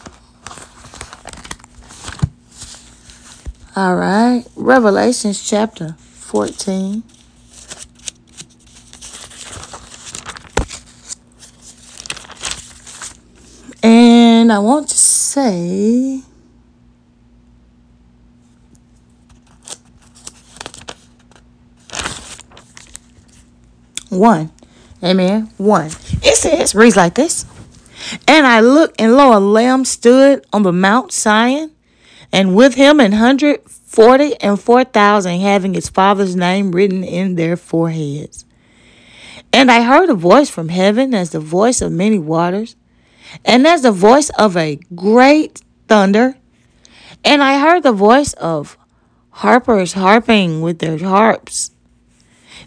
All 3.74 3.96
right. 3.96 4.44
Revelations 4.54 5.42
chapter 5.42 5.96
14. 5.98 7.02
And 13.82 14.52
I 14.52 14.58
want 14.60 14.88
to 14.88 14.96
say. 14.96 16.22
One. 24.10 24.52
Amen. 25.04 25.50
One. 25.58 25.86
It 26.22 26.36
says, 26.36 26.74
reads 26.74 26.96
like 26.96 27.14
this. 27.14 27.44
And 28.26 28.46
I 28.46 28.60
looked, 28.60 29.00
and 29.00 29.14
lo, 29.16 29.36
a 29.36 29.40
lamb 29.40 29.84
stood 29.84 30.44
on 30.52 30.62
the 30.62 30.72
Mount 30.72 31.12
Sion, 31.12 31.72
and 32.32 32.56
with 32.56 32.74
him 32.74 33.00
an 33.00 33.12
hundred 33.12 33.60
forty 33.70 34.34
and 34.40 34.60
four 34.60 34.82
thousand, 34.84 35.40
having 35.40 35.74
his 35.74 35.88
father's 35.88 36.34
name 36.34 36.72
written 36.72 37.04
in 37.04 37.34
their 37.34 37.56
foreheads. 37.56 38.44
And 39.52 39.70
I 39.70 39.82
heard 39.82 40.08
a 40.08 40.14
voice 40.14 40.50
from 40.50 40.68
heaven 40.68 41.14
as 41.14 41.30
the 41.30 41.40
voice 41.40 41.80
of 41.80 41.92
many 41.92 42.18
waters, 42.18 42.74
and 43.44 43.66
as 43.66 43.82
the 43.82 43.92
voice 43.92 44.30
of 44.30 44.56
a 44.56 44.80
great 44.94 45.62
thunder. 45.86 46.36
And 47.24 47.42
I 47.42 47.58
heard 47.58 47.82
the 47.82 47.92
voice 47.92 48.32
of 48.34 48.76
harpers 49.30 49.92
harping 49.92 50.60
with 50.60 50.78
their 50.78 50.98
harps 50.98 51.70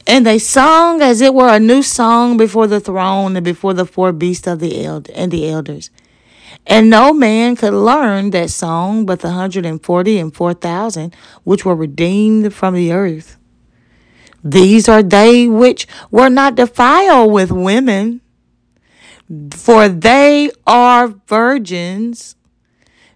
and 0.08 0.26
they 0.26 0.40
sung 0.40 1.02
as 1.02 1.22
it 1.22 1.34
were 1.34 1.50
a 1.50 1.60
new 1.60 1.84
song 1.84 2.38
before 2.38 2.68
the 2.68 2.80
throne 2.80 3.36
and 3.36 3.44
before 3.44 3.74
the 3.74 3.86
four 3.86 4.12
beasts 4.12 4.48
of 4.48 4.60
the 4.60 4.84
eld- 4.84 5.10
and 5.10 5.32
the 5.32 5.50
elders. 5.50 5.90
And 6.66 6.90
no 6.90 7.14
man 7.14 7.56
could 7.56 7.74
learn 7.74 8.32
that 8.32 8.50
song 8.50 9.06
but 9.06 9.20
the 9.20 9.32
hundred 9.32 9.66
and 9.66 9.84
forty 9.84 10.18
and 10.18 10.34
four 10.34 10.54
thousand 10.54 11.16
which 11.44 11.66
were 11.66 11.76
redeemed 11.76 12.54
from 12.54 12.74
the 12.74 12.92
earth. 12.92 13.38
These 14.44 14.88
are 14.88 15.04
they 15.04 15.48
which 15.48 15.88
were 16.12 16.30
not 16.30 16.56
defiled 16.56 17.32
with 17.32 17.52
women, 17.52 18.22
for 19.52 19.90
they 19.90 20.52
are 20.66 21.08
virgins. 21.28 22.36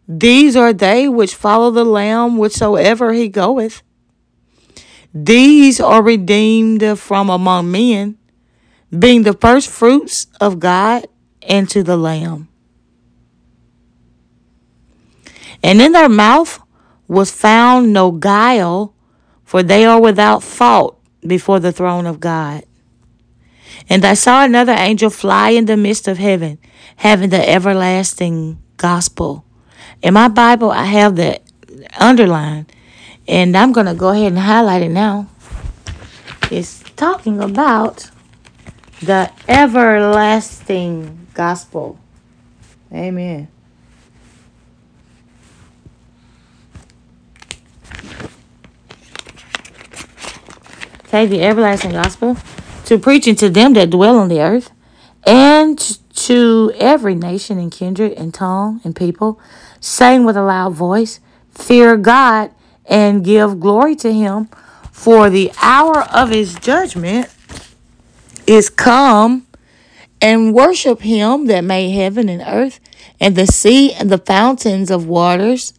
These 0.08 0.58
are 0.58 0.74
they 0.74 1.08
which 1.08 1.36
follow 1.36 1.72
the 1.72 1.86
Lamb 1.86 2.38
whichsoever 2.38 3.14
he 3.14 3.30
goeth. 3.30 3.82
These 5.14 5.80
are 5.82 6.02
redeemed 6.02 6.98
from 6.98 7.30
among 7.30 7.72
men, 7.72 8.18
being 8.98 9.24
the 9.24 9.34
first 9.34 9.70
fruits 9.70 10.28
of 10.40 10.60
God 10.60 11.08
and 11.42 11.70
to 11.70 11.84
the 11.84 11.98
Lamb. 11.98 12.48
And 15.64 15.82
in 15.82 15.92
their 15.92 16.10
mouth 16.10 16.62
was 17.08 17.32
found 17.32 17.94
no 17.94 18.12
guile, 18.12 18.94
for 19.44 19.62
they 19.62 19.86
are 19.86 20.00
without 20.00 20.44
fault 20.44 21.00
before 21.26 21.60
the 21.60 21.72
throne 21.72 22.06
of 22.06 22.20
God. 22.20 22.64
And 23.90 24.06
I 24.06 24.14
saw 24.14 24.44
another 24.44 24.74
angel 24.74 25.10
fly 25.10 25.50
in 25.50 25.66
the 25.66 25.78
midst 25.78 26.08
of 26.08 26.18
heaven, 26.18 26.58
having 26.98 27.30
the 27.30 27.50
everlasting 27.50 28.62
gospel. 28.78 29.46
In 30.02 30.14
my 30.14 30.28
Bible, 30.30 30.72
I 30.72 30.86
have 30.86 31.16
that 31.18 31.44
underlined, 32.00 32.72
and 33.32 33.56
I'm 33.56 33.72
going 33.72 33.86
to 33.86 33.94
go 33.94 34.10
ahead 34.10 34.34
and 34.34 34.40
highlight 34.40 34.84
it 34.84 34.90
now. 34.90 35.28
It's 36.52 36.84
talking 36.98 37.40
about 37.40 38.12
the 39.02 39.32
everlasting 39.48 41.28
gospel. 41.34 41.98
Amen. 42.92 43.48
Okay, 51.06 51.26
the 51.26 51.42
everlasting 51.42 51.92
gospel 51.92 52.36
to 52.86 53.00
preaching 53.00 53.36
to 53.36 53.50
them 53.50 53.74
that 53.74 53.90
dwell 53.90 54.18
on 54.20 54.28
the 54.28 54.42
earth 54.42 54.72
and 55.26 55.80
to 56.16 56.74
every 56.76 57.16
nation 57.16 57.58
and 57.58 57.72
kindred 57.72 58.12
and 58.14 58.34
tongue 58.34 58.82
and 58.84 58.94
people, 58.94 59.40
saying 59.80 60.26
with 60.26 60.36
a 60.36 60.44
loud 60.44 60.74
voice, 60.74 61.22
Fear 61.52 61.98
God 61.98 62.52
and 62.92 63.26
give 63.26 63.60
glory 63.60 63.96
to 63.96 64.14
him, 64.14 64.50
for 64.92 65.32
the 65.32 65.52
hour 65.62 66.02
of 66.02 66.30
his 66.30 66.54
judgment 66.56 67.28
is 68.46 68.70
come, 68.70 69.48
and 70.22 70.54
worship 70.54 71.02
him 71.02 71.48
that 71.48 71.64
made 71.64 71.92
heaven 71.92 72.30
and 72.30 72.44
earth, 72.46 72.80
and 73.20 73.36
the 73.36 73.48
sea 73.48 73.92
and 73.94 74.12
the 74.12 74.20
fountains 74.20 74.92
of 74.92 75.08
waters. 75.08 75.74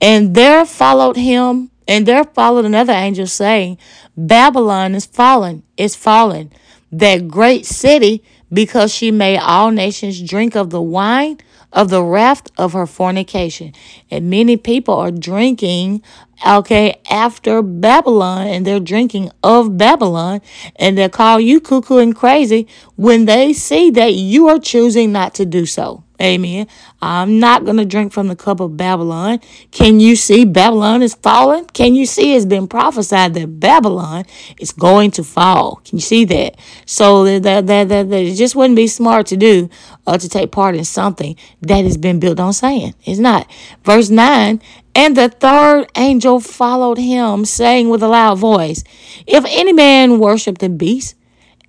And 0.00 0.34
there 0.34 0.66
followed 0.66 1.16
him 1.16 1.70
and 1.88 2.04
there 2.04 2.22
followed 2.22 2.66
another 2.66 2.92
angel 2.92 3.26
saying, 3.26 3.78
Babylon 4.14 4.94
is 4.94 5.06
fallen, 5.06 5.62
is 5.78 5.96
fallen, 5.96 6.52
that 6.92 7.26
great 7.28 7.64
city, 7.64 8.22
because 8.52 8.94
she 8.94 9.10
made 9.10 9.38
all 9.38 9.70
nations 9.70 10.20
drink 10.22 10.54
of 10.54 10.68
the 10.68 10.82
wine 10.82 11.38
of 11.72 11.90
the 11.90 12.02
wrath 12.02 12.44
of 12.56 12.72
her 12.72 12.86
fornication. 12.86 13.72
And 14.10 14.30
many 14.30 14.56
people 14.56 14.94
are 14.94 15.10
drinking, 15.10 16.02
okay, 16.46 17.00
after 17.10 17.62
Babylon, 17.62 18.46
and 18.46 18.66
they're 18.66 18.80
drinking 18.80 19.30
of 19.42 19.76
Babylon, 19.76 20.40
and 20.76 20.96
they 20.96 21.08
call 21.08 21.38
you 21.40 21.60
cuckoo 21.60 21.98
and 21.98 22.14
crazy 22.14 22.66
when 22.96 23.26
they 23.26 23.52
see 23.52 23.90
that 23.90 24.14
you 24.14 24.48
are 24.48 24.58
choosing 24.58 25.12
not 25.12 25.34
to 25.34 25.44
do 25.46 25.66
so. 25.66 26.04
Amen. 26.20 26.66
I'm 27.00 27.38
not 27.38 27.64
going 27.64 27.76
to 27.76 27.84
drink 27.84 28.12
from 28.12 28.26
the 28.26 28.34
cup 28.34 28.58
of 28.58 28.76
Babylon. 28.76 29.40
Can 29.70 30.00
you 30.00 30.16
see 30.16 30.44
Babylon 30.44 31.00
is 31.00 31.14
falling? 31.14 31.66
Can 31.66 31.94
you 31.94 32.06
see 32.06 32.34
it's 32.34 32.44
been 32.44 32.66
prophesied 32.66 33.34
that 33.34 33.60
Babylon 33.60 34.24
is 34.58 34.72
going 34.72 35.12
to 35.12 35.22
fall? 35.22 35.76
Can 35.84 35.98
you 35.98 36.02
see 36.02 36.24
that? 36.24 36.58
So 36.86 37.22
that, 37.24 37.42
that, 37.44 37.88
that, 37.88 38.08
that 38.10 38.12
it 38.12 38.34
just 38.34 38.56
wouldn't 38.56 38.74
be 38.74 38.88
smart 38.88 39.26
to 39.28 39.36
do 39.36 39.70
uh, 40.08 40.18
to 40.18 40.28
take 40.28 40.50
part 40.50 40.74
in 40.74 40.84
something 40.84 41.36
that 41.62 41.84
has 41.84 41.96
been 41.96 42.18
built 42.18 42.40
on 42.40 42.52
sand. 42.52 42.94
It's 43.04 43.20
not. 43.20 43.48
Verse 43.84 44.10
9 44.10 44.60
And 44.96 45.16
the 45.16 45.28
third 45.28 45.86
angel 45.96 46.40
followed 46.40 46.98
him, 46.98 47.44
saying 47.44 47.90
with 47.90 48.02
a 48.02 48.08
loud 48.08 48.38
voice, 48.38 48.82
If 49.24 49.44
any 49.46 49.72
man 49.72 50.18
worship 50.18 50.58
the 50.58 50.68
beast 50.68 51.14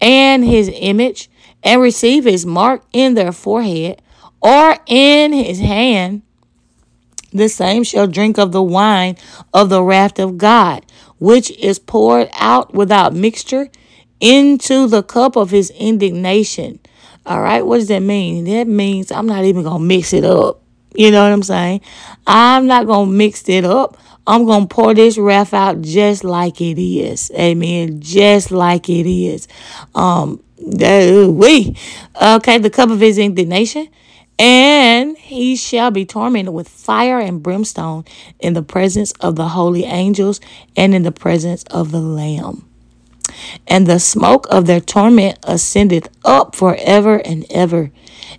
and 0.02 0.44
his 0.44 0.72
image 0.74 1.30
and 1.62 1.82
receive 1.82 2.24
his 2.24 2.48
mark 2.48 2.84
in 2.94 3.14
their 3.14 3.32
forehead, 3.32 4.02
or 4.42 4.78
in 4.86 5.34
his 5.34 5.60
hand, 5.60 6.22
the 7.32 7.50
same 7.50 7.84
shall 7.84 8.08
drink 8.08 8.38
of 8.38 8.52
the 8.52 8.64
wine 8.64 9.18
of 9.54 9.70
the 9.70 9.84
wrath 9.84 10.20
of 10.20 10.38
God, 10.38 10.86
which 11.20 11.52
is 11.52 11.80
poured 11.80 12.30
out 12.34 12.74
without 12.74 13.14
mixture 13.14 13.70
into 14.20 14.88
the 14.88 15.04
cup 15.04 15.36
of 15.36 15.52
his 15.52 15.70
indignation. 15.72 16.80
All 17.26 17.42
right, 17.42 17.62
what 17.66 17.78
does 17.78 17.90
that 17.90 18.02
mean? 18.02 18.46
That 18.46 18.68
means 18.68 19.12
I'm 19.12 19.28
not 19.28 19.44
even 19.44 19.64
going 19.64 19.82
to 19.82 19.86
mix 19.88 20.14
it 20.14 20.24
up. 20.24 20.62
You 20.96 21.12
know 21.12 21.24
what 21.24 21.32
I'm 21.32 21.44
saying? 21.44 21.82
I'm 22.26 22.66
not 22.66 22.88
going 22.88 23.10
to 23.10 23.16
mix 23.16 23.48
it 23.48 23.64
up. 23.64 23.98
I'm 24.26 24.46
going 24.46 24.68
to 24.68 24.74
pour 24.74 24.94
this 24.94 25.18
wrath 25.18 25.54
out 25.54 25.82
just 25.82 26.24
like 26.24 26.62
it 26.62 26.80
is. 26.80 27.32
Amen. 27.36 28.02
Just 28.02 28.52
like 28.52 28.90
it 28.90 29.08
is. 29.08 29.48
Um, 29.94 30.44
we 30.58 31.76
okay, 32.22 32.58
the 32.58 32.70
cup 32.70 32.90
of 32.90 33.00
his 33.00 33.18
indignation 33.18 33.88
and 34.40 35.18
he 35.18 35.58
shall 35.58 35.92
be 35.92 36.06
tormented 36.06 36.54
with 36.54 36.70
fire 36.70 37.20
and 37.20 37.44
brimstone 37.44 38.06
in 38.40 38.54
the 38.54 38.64
presence 38.64 39.12
of 39.20 39.36
the 39.36 39.50
holy 39.50 39.84
angels 39.84 40.40
and 40.78 40.96
in 40.96 41.04
the 41.04 41.12
presence 41.12 41.64
of 41.66 41.92
the 41.92 42.00
Lamb. 42.00 42.66
And 43.68 43.86
the 43.86 44.00
smoke 44.00 44.48
of 44.50 44.66
their 44.66 44.80
torment 44.80 45.38
ascendeth 45.44 46.08
up 46.24 46.56
forever 46.56 47.18
and 47.18 47.46
ever. 47.50 47.92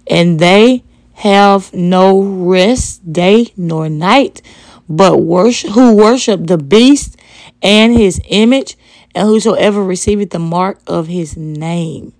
And 0.06 0.40
they 0.40 0.84
have 1.14 1.72
no 1.74 2.20
rest 2.20 3.12
day 3.12 3.52
nor 3.56 3.90
night, 3.90 4.40
but 4.88 5.18
worship, 5.18 5.72
who 5.72 5.94
worship 5.94 6.46
the 6.46 6.58
beast 6.58 7.18
and 7.62 7.94
his 7.94 8.20
image, 8.28 8.76
and 9.14 9.28
whosoever 9.28 9.84
receiveth 9.84 10.30
the 10.30 10.38
mark 10.38 10.80
of 10.86 11.08
his 11.08 11.36
name. 11.36 12.14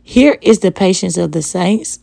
Here 0.00 0.38
is 0.40 0.60
the 0.60 0.70
patience 0.70 1.16
of 1.16 1.32
the 1.32 1.42
saints 1.42 1.98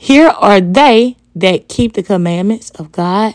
here 0.00 0.28
are 0.28 0.60
they 0.60 1.16
that 1.34 1.68
keep 1.68 1.94
the 1.94 2.04
commandments 2.04 2.70
of 2.70 2.92
God 2.92 3.34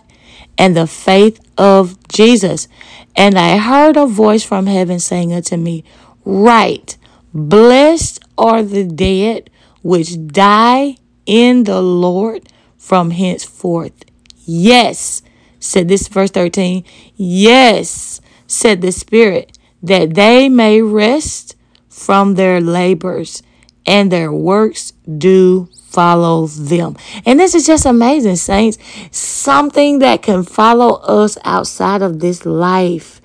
and 0.58 0.78
the 0.78 0.88
faith 0.88 1.42
of 1.58 2.08
Jesus. 2.08 2.70
And 3.18 3.38
I 3.38 3.58
heard 3.58 3.98
a 3.98 4.08
voice 4.08 4.46
from 4.46 4.68
heaven 4.68 5.00
saying 5.00 5.34
unto 5.34 5.58
me, 5.58 5.84
Write, 6.24 6.98
blessed 7.34 8.24
are 8.38 8.64
the 8.64 8.86
dead 8.86 9.50
which 9.82 10.26
die 10.28 10.96
in 11.26 11.66
the 11.66 11.82
Lord 11.82 12.48
from 12.78 13.12
henceforth. 13.12 14.06
Yes, 14.46 15.22
said 15.60 15.90
this 15.90 16.08
verse 16.08 16.32
13. 16.32 16.86
Yes, 17.18 18.22
said 18.48 18.80
the 18.80 18.94
Spirit, 18.94 19.58
that 19.82 20.14
they 20.14 20.48
may 20.48 20.82
rest 20.82 21.58
from 21.90 22.36
their 22.36 22.62
labors 22.62 23.44
and 23.86 24.10
their 24.10 24.32
works 24.32 24.94
do 25.18 25.68
follow 25.94 26.48
them. 26.48 26.98
And 27.26 27.40
this 27.40 27.54
is 27.54 27.66
just 27.66 27.86
amazing, 27.86 28.36
saints. 28.38 28.78
Something 29.12 30.00
that 30.00 30.22
can 30.22 30.44
follow 30.44 30.96
us 30.96 31.38
outside 31.44 32.02
of 32.02 32.20
this 32.20 32.46
life. 32.46 33.22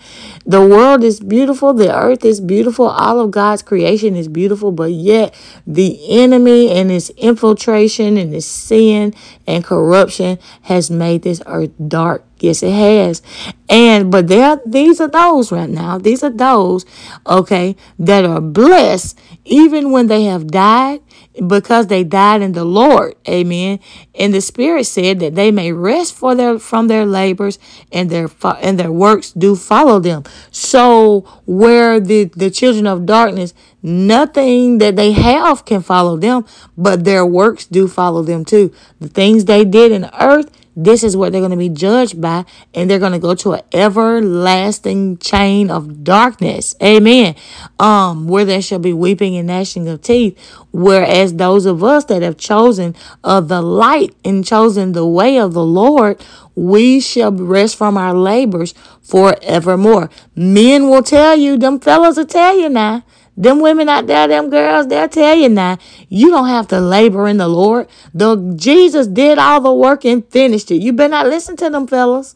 The 0.46 0.66
world 0.66 1.04
is 1.04 1.20
beautiful, 1.20 1.74
the 1.74 1.94
earth 1.94 2.24
is 2.24 2.40
beautiful, 2.40 2.86
all 2.86 3.20
of 3.20 3.30
God's 3.30 3.60
creation 3.60 4.16
is 4.16 4.28
beautiful, 4.28 4.72
but 4.72 4.92
yet 4.92 5.34
the 5.66 6.00
enemy 6.08 6.70
and 6.70 6.90
his 6.90 7.10
infiltration 7.10 8.16
and 8.16 8.32
his 8.32 8.46
sin 8.46 9.12
and 9.46 9.62
corruption 9.62 10.38
has 10.62 10.90
made 10.90 11.20
this 11.20 11.42
earth 11.44 11.72
dark. 11.86 12.24
Yes, 12.40 12.62
it 12.62 12.72
has. 12.72 13.20
And 13.68 14.10
but 14.10 14.28
there 14.28 14.58
these 14.64 15.00
are 15.00 15.08
those 15.08 15.52
right 15.52 15.68
now. 15.68 15.98
These 15.98 16.22
are 16.22 16.30
those, 16.30 16.86
okay, 17.26 17.76
that 17.98 18.24
are 18.24 18.40
blessed 18.40 19.18
even 19.44 19.90
when 19.90 20.06
they 20.06 20.24
have 20.24 20.46
died 20.46 21.02
because 21.46 21.86
they 21.86 22.04
died 22.04 22.42
in 22.42 22.52
the 22.52 22.64
Lord. 22.64 23.14
Amen. 23.28 23.80
And 24.14 24.34
the 24.34 24.40
Spirit 24.40 24.84
said 24.84 25.20
that 25.20 25.34
they 25.34 25.50
may 25.50 25.72
rest 25.72 26.14
for 26.14 26.34
their 26.34 26.58
from 26.58 26.88
their 26.88 27.06
labors 27.06 27.58
and 27.92 28.10
their 28.10 28.28
and 28.60 28.78
their 28.78 28.92
works 28.92 29.32
do 29.32 29.56
follow 29.56 30.00
them. 30.00 30.24
So 30.50 31.20
where 31.46 32.00
the 32.00 32.24
the 32.24 32.50
children 32.50 32.86
of 32.86 33.06
darkness 33.06 33.54
nothing 33.82 34.78
that 34.78 34.96
they 34.96 35.12
have 35.12 35.64
can 35.64 35.82
follow 35.82 36.16
them, 36.16 36.44
but 36.76 37.04
their 37.04 37.24
works 37.24 37.66
do 37.66 37.88
follow 37.88 38.22
them 38.22 38.44
too. 38.44 38.72
The 39.00 39.08
things 39.08 39.44
they 39.44 39.64
did 39.64 39.92
in 39.92 40.02
the 40.02 40.24
earth 40.24 40.50
this 40.80 41.02
is 41.02 41.16
what 41.16 41.32
they're 41.32 41.40
going 41.40 41.50
to 41.50 41.56
be 41.56 41.68
judged 41.68 42.20
by, 42.20 42.44
and 42.72 42.88
they're 42.88 43.00
going 43.00 43.10
to 43.10 43.18
go 43.18 43.34
to 43.34 43.54
an 43.54 43.62
everlasting 43.72 45.18
chain 45.18 45.72
of 45.72 46.04
darkness. 46.04 46.76
Amen. 46.80 47.34
Um, 47.80 48.28
where 48.28 48.44
there 48.44 48.62
shall 48.62 48.78
be 48.78 48.92
weeping 48.92 49.36
and 49.36 49.48
gnashing 49.48 49.88
of 49.88 50.02
teeth. 50.02 50.38
Whereas 50.70 51.34
those 51.34 51.66
of 51.66 51.82
us 51.82 52.04
that 52.04 52.22
have 52.22 52.36
chosen 52.36 52.94
of 53.24 53.48
the 53.48 53.60
light 53.60 54.14
and 54.24 54.46
chosen 54.46 54.92
the 54.92 55.04
way 55.04 55.36
of 55.36 55.52
the 55.52 55.64
Lord, 55.64 56.24
we 56.54 57.00
shall 57.00 57.32
rest 57.32 57.74
from 57.74 57.96
our 57.96 58.14
labors 58.14 58.72
forevermore. 59.02 60.10
Men 60.36 60.88
will 60.88 61.02
tell 61.02 61.36
you, 61.36 61.56
them 61.56 61.80
fellas 61.80 62.16
will 62.16 62.24
tell 62.24 62.56
you 62.56 62.68
now 62.68 63.02
them 63.38 63.60
women 63.60 63.88
out 63.88 64.08
there, 64.08 64.26
them 64.26 64.50
girls, 64.50 64.88
they'll 64.88 65.08
tell 65.08 65.36
you 65.36 65.48
now, 65.48 65.78
you 66.08 66.28
don't 66.28 66.48
have 66.48 66.66
to 66.68 66.80
labor 66.80 67.28
in 67.28 67.36
the 67.36 67.46
Lord. 67.46 67.88
The 68.12 68.54
Jesus 68.56 69.06
did 69.06 69.38
all 69.38 69.60
the 69.60 69.72
work 69.72 70.04
and 70.04 70.28
finished 70.28 70.72
it. 70.72 70.82
You 70.82 70.92
better 70.92 71.12
not 71.12 71.26
listen 71.26 71.56
to 71.58 71.70
them 71.70 71.86
fellas. 71.86 72.34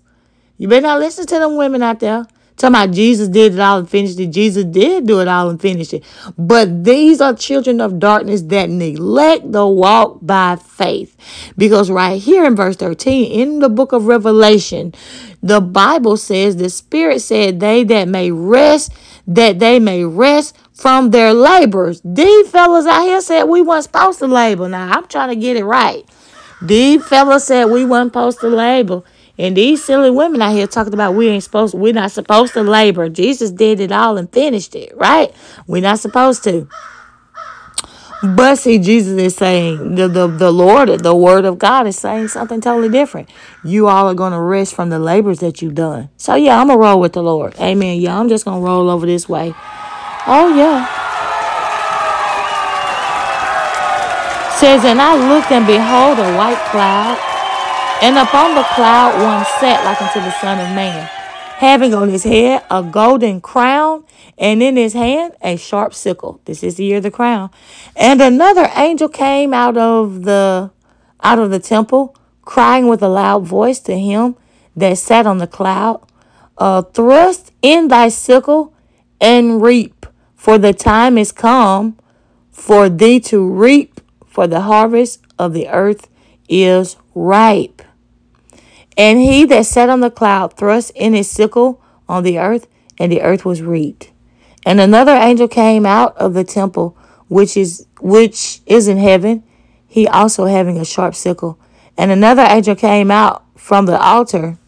You 0.58 0.68
better 0.68 0.86
not 0.86 1.00
listen 1.00 1.26
to 1.26 1.38
them 1.40 1.56
women 1.56 1.82
out 1.82 1.98
there. 1.98 2.26
Talking 2.56 2.74
about 2.74 2.94
Jesus 2.94 3.28
did 3.28 3.54
it 3.54 3.60
all 3.60 3.78
and 3.78 3.90
finished 3.90 4.20
it. 4.20 4.28
Jesus 4.28 4.64
did 4.64 5.06
do 5.06 5.20
it 5.20 5.28
all 5.28 5.48
and 5.48 5.60
finish 5.60 5.92
it. 5.92 6.04
But 6.38 6.84
these 6.84 7.20
are 7.20 7.34
children 7.34 7.80
of 7.80 7.98
darkness 7.98 8.42
that 8.42 8.70
neglect 8.70 9.50
the 9.50 9.66
walk 9.66 10.18
by 10.22 10.56
faith. 10.56 11.16
Because 11.56 11.90
right 11.90 12.20
here 12.20 12.44
in 12.44 12.54
verse 12.54 12.76
13, 12.76 13.32
in 13.32 13.58
the 13.58 13.68
book 13.68 13.92
of 13.92 14.06
Revelation, 14.06 14.94
the 15.42 15.60
Bible 15.60 16.16
says, 16.16 16.56
the 16.56 16.70
Spirit 16.70 17.20
said, 17.20 17.58
They 17.58 17.84
that 17.84 18.06
may 18.06 18.30
rest, 18.30 18.92
that 19.26 19.58
they 19.58 19.80
may 19.80 20.04
rest 20.04 20.56
from 20.72 21.10
their 21.10 21.32
labors. 21.32 22.00
These 22.04 22.50
fellas 22.50 22.86
out 22.86 23.02
here 23.02 23.20
said 23.20 23.44
we 23.44 23.62
weren't 23.62 23.84
supposed 23.84 24.18
to 24.20 24.26
labor. 24.26 24.68
Now 24.68 24.90
I'm 24.90 25.06
trying 25.06 25.28
to 25.28 25.36
get 25.36 25.56
it 25.56 25.64
right. 25.64 26.04
These 26.60 27.06
fellas 27.06 27.44
said 27.44 27.66
we 27.66 27.84
weren't 27.84 28.10
supposed 28.10 28.40
to 28.40 28.48
labor. 28.48 29.02
And 29.42 29.56
these 29.56 29.82
silly 29.84 30.08
women 30.08 30.40
out 30.40 30.52
here 30.52 30.68
talking 30.68 30.94
about 30.94 31.16
we 31.16 31.26
ain't 31.26 31.42
supposed 31.42 31.74
we're 31.74 31.92
not 31.92 32.12
supposed 32.12 32.52
to 32.52 32.62
labor. 32.62 33.08
Jesus 33.08 33.50
did 33.50 33.80
it 33.80 33.90
all 33.90 34.16
and 34.16 34.32
finished 34.32 34.76
it, 34.76 34.96
right? 34.96 35.34
We're 35.66 35.82
not 35.82 35.98
supposed 35.98 36.44
to. 36.44 36.68
But 38.22 38.54
see, 38.54 38.78
Jesus 38.78 39.18
is 39.18 39.34
saying 39.34 39.96
the, 39.96 40.06
the 40.06 40.28
the 40.28 40.52
Lord, 40.52 40.88
the 40.90 41.12
word 41.12 41.44
of 41.44 41.58
God 41.58 41.88
is 41.88 41.98
saying 41.98 42.28
something 42.28 42.60
totally 42.60 42.88
different. 42.88 43.30
You 43.64 43.88
all 43.88 44.08
are 44.08 44.14
gonna 44.14 44.40
rest 44.40 44.76
from 44.76 44.90
the 44.90 45.00
labors 45.00 45.40
that 45.40 45.60
you've 45.60 45.74
done. 45.74 46.08
So 46.16 46.36
yeah, 46.36 46.60
I'm 46.60 46.68
gonna 46.68 46.78
roll 46.78 47.00
with 47.00 47.14
the 47.14 47.22
Lord. 47.24 47.56
Amen. 47.58 47.98
Yeah, 47.98 48.16
I'm 48.16 48.28
just 48.28 48.44
gonna 48.44 48.60
roll 48.60 48.88
over 48.88 49.06
this 49.06 49.28
way. 49.28 49.52
Oh 50.28 50.54
yeah. 50.54 50.86
Says, 54.60 54.84
and 54.84 55.02
I 55.02 55.16
looked 55.34 55.50
and 55.50 55.66
behold 55.66 56.20
a 56.20 56.36
white 56.38 56.62
cloud, 56.70 57.31
and 58.02 58.18
upon 58.18 58.56
the 58.56 58.64
cloud 58.64 59.14
one 59.22 59.46
sat 59.60 59.84
like 59.84 60.02
unto 60.02 60.18
the 60.18 60.32
Son 60.40 60.58
of 60.58 60.74
Man, 60.74 61.08
having 61.58 61.94
on 61.94 62.08
his 62.08 62.24
head 62.24 62.64
a 62.68 62.82
golden 62.82 63.40
crown, 63.40 64.04
and 64.36 64.60
in 64.60 64.76
his 64.76 64.92
hand 64.92 65.34
a 65.40 65.56
sharp 65.56 65.94
sickle. 65.94 66.40
This 66.44 66.64
is 66.64 66.74
the 66.74 66.84
year 66.84 66.96
of 66.96 67.04
the 67.04 67.12
crown. 67.12 67.50
And 67.94 68.20
another 68.20 68.68
angel 68.74 69.08
came 69.08 69.54
out 69.54 69.76
of 69.76 70.24
the 70.24 70.72
out 71.22 71.38
of 71.38 71.52
the 71.52 71.60
temple, 71.60 72.16
crying 72.44 72.88
with 72.88 73.04
a 73.04 73.08
loud 73.08 73.46
voice 73.46 73.78
to 73.78 73.96
him 73.96 74.34
that 74.74 74.98
sat 74.98 75.24
on 75.24 75.38
the 75.38 75.46
cloud, 75.46 76.04
uh, 76.58 76.82
thrust 76.82 77.52
in 77.62 77.86
thy 77.86 78.08
sickle 78.08 78.74
and 79.20 79.62
reap, 79.62 80.06
for 80.34 80.58
the 80.58 80.72
time 80.72 81.16
is 81.16 81.30
come 81.30 81.96
for 82.50 82.88
thee 82.88 83.20
to 83.20 83.48
reap, 83.48 84.00
for 84.26 84.48
the 84.48 84.62
harvest 84.62 85.20
of 85.38 85.52
the 85.52 85.68
earth 85.68 86.08
is 86.48 86.96
ripe. 87.14 87.80
And 88.96 89.18
he 89.18 89.44
that 89.46 89.66
sat 89.66 89.88
on 89.88 90.00
the 90.00 90.10
cloud 90.10 90.54
thrust 90.56 90.92
in 90.94 91.14
his 91.14 91.30
sickle 91.30 91.80
on 92.08 92.22
the 92.22 92.38
earth, 92.38 92.66
and 92.98 93.10
the 93.10 93.22
earth 93.22 93.44
was 93.44 93.62
reaped. 93.62 94.10
And 94.64 94.80
another 94.80 95.14
angel 95.14 95.48
came 95.48 95.86
out 95.86 96.16
of 96.16 96.34
the 96.34 96.44
temple 96.44 96.96
which 97.28 97.56
is 97.56 97.86
which 98.00 98.60
is 98.66 98.88
in 98.88 98.98
heaven, 98.98 99.42
he 99.86 100.06
also 100.06 100.44
having 100.44 100.76
a 100.76 100.84
sharp 100.84 101.14
sickle. 101.14 101.58
And 101.96 102.10
another 102.10 102.42
angel 102.42 102.74
came 102.74 103.10
out 103.10 103.42
from 103.56 103.86
the 103.86 103.98
altar 103.98 104.58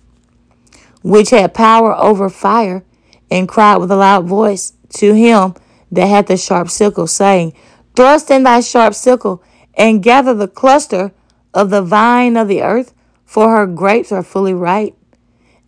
which 1.02 1.28
had 1.28 1.52
power 1.52 1.94
over 1.94 2.30
fire, 2.30 2.82
and 3.30 3.46
cried 3.46 3.76
with 3.76 3.90
a 3.90 3.96
loud 3.96 4.26
voice 4.26 4.72
to 4.88 5.12
him 5.12 5.54
that 5.92 6.06
had 6.06 6.26
the 6.26 6.36
sharp 6.38 6.70
sickle, 6.70 7.06
saying, 7.06 7.52
Thrust 7.94 8.30
in 8.30 8.44
thy 8.44 8.60
sharp 8.60 8.94
sickle, 8.94 9.42
and 9.74 10.02
gather 10.02 10.32
the 10.32 10.48
cluster 10.48 11.12
of 11.52 11.68
the 11.68 11.82
vine 11.82 12.38
of 12.38 12.48
the 12.48 12.62
earth, 12.62 12.94
for 13.34 13.50
her 13.50 13.66
grapes 13.66 14.12
are 14.12 14.22
fully 14.22 14.54
ripe. 14.54 14.94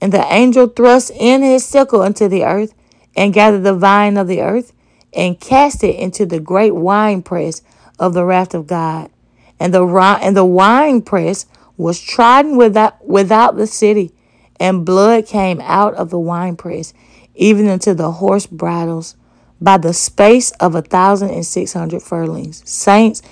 And 0.00 0.12
the 0.12 0.24
angel 0.33 0.68
thrust 0.68 1.11
in 1.11 1.42
his 1.42 1.64
sickle 1.64 2.05
into 2.05 2.29
the 2.29 2.44
earth, 2.44 2.72
and 3.16 3.35
gathered 3.35 3.64
the 3.64 3.74
vine 3.74 4.16
of 4.16 4.29
the 4.29 4.40
earth, 4.40 4.72
and 5.12 5.40
cast 5.40 5.83
it 5.83 5.96
into 5.96 6.24
the 6.24 6.38
great 6.38 6.76
winepress 6.76 7.62
of 7.98 8.14
the 8.14 8.24
wrath 8.24 8.55
of 8.55 8.68
God. 8.68 9.11
And 9.59 9.74
the 9.74 9.85
and 9.85 10.37
the 10.37 10.44
winepress 10.44 11.46
was 11.76 12.00
trodden 12.00 12.57
without 12.57 13.05
without 13.05 13.57
the 13.57 13.66
city, 13.66 14.12
and 14.61 14.87
blood 14.87 15.26
came 15.26 15.61
out 15.61 15.94
of 15.94 16.11
the 16.11 16.20
winepress, 16.20 16.94
even 17.35 17.66
into 17.66 17.94
the 17.94 18.12
horse 18.12 18.46
bridles, 18.46 19.16
by 19.61 19.76
the 19.76 19.92
space 19.92 20.52
of 20.61 20.76
a 20.76 20.83
thousand 20.83 21.31
and 21.31 21.44
six 21.44 21.72
hundred 21.72 22.05
furlongs. 22.05 22.62
Saints, 22.64 23.22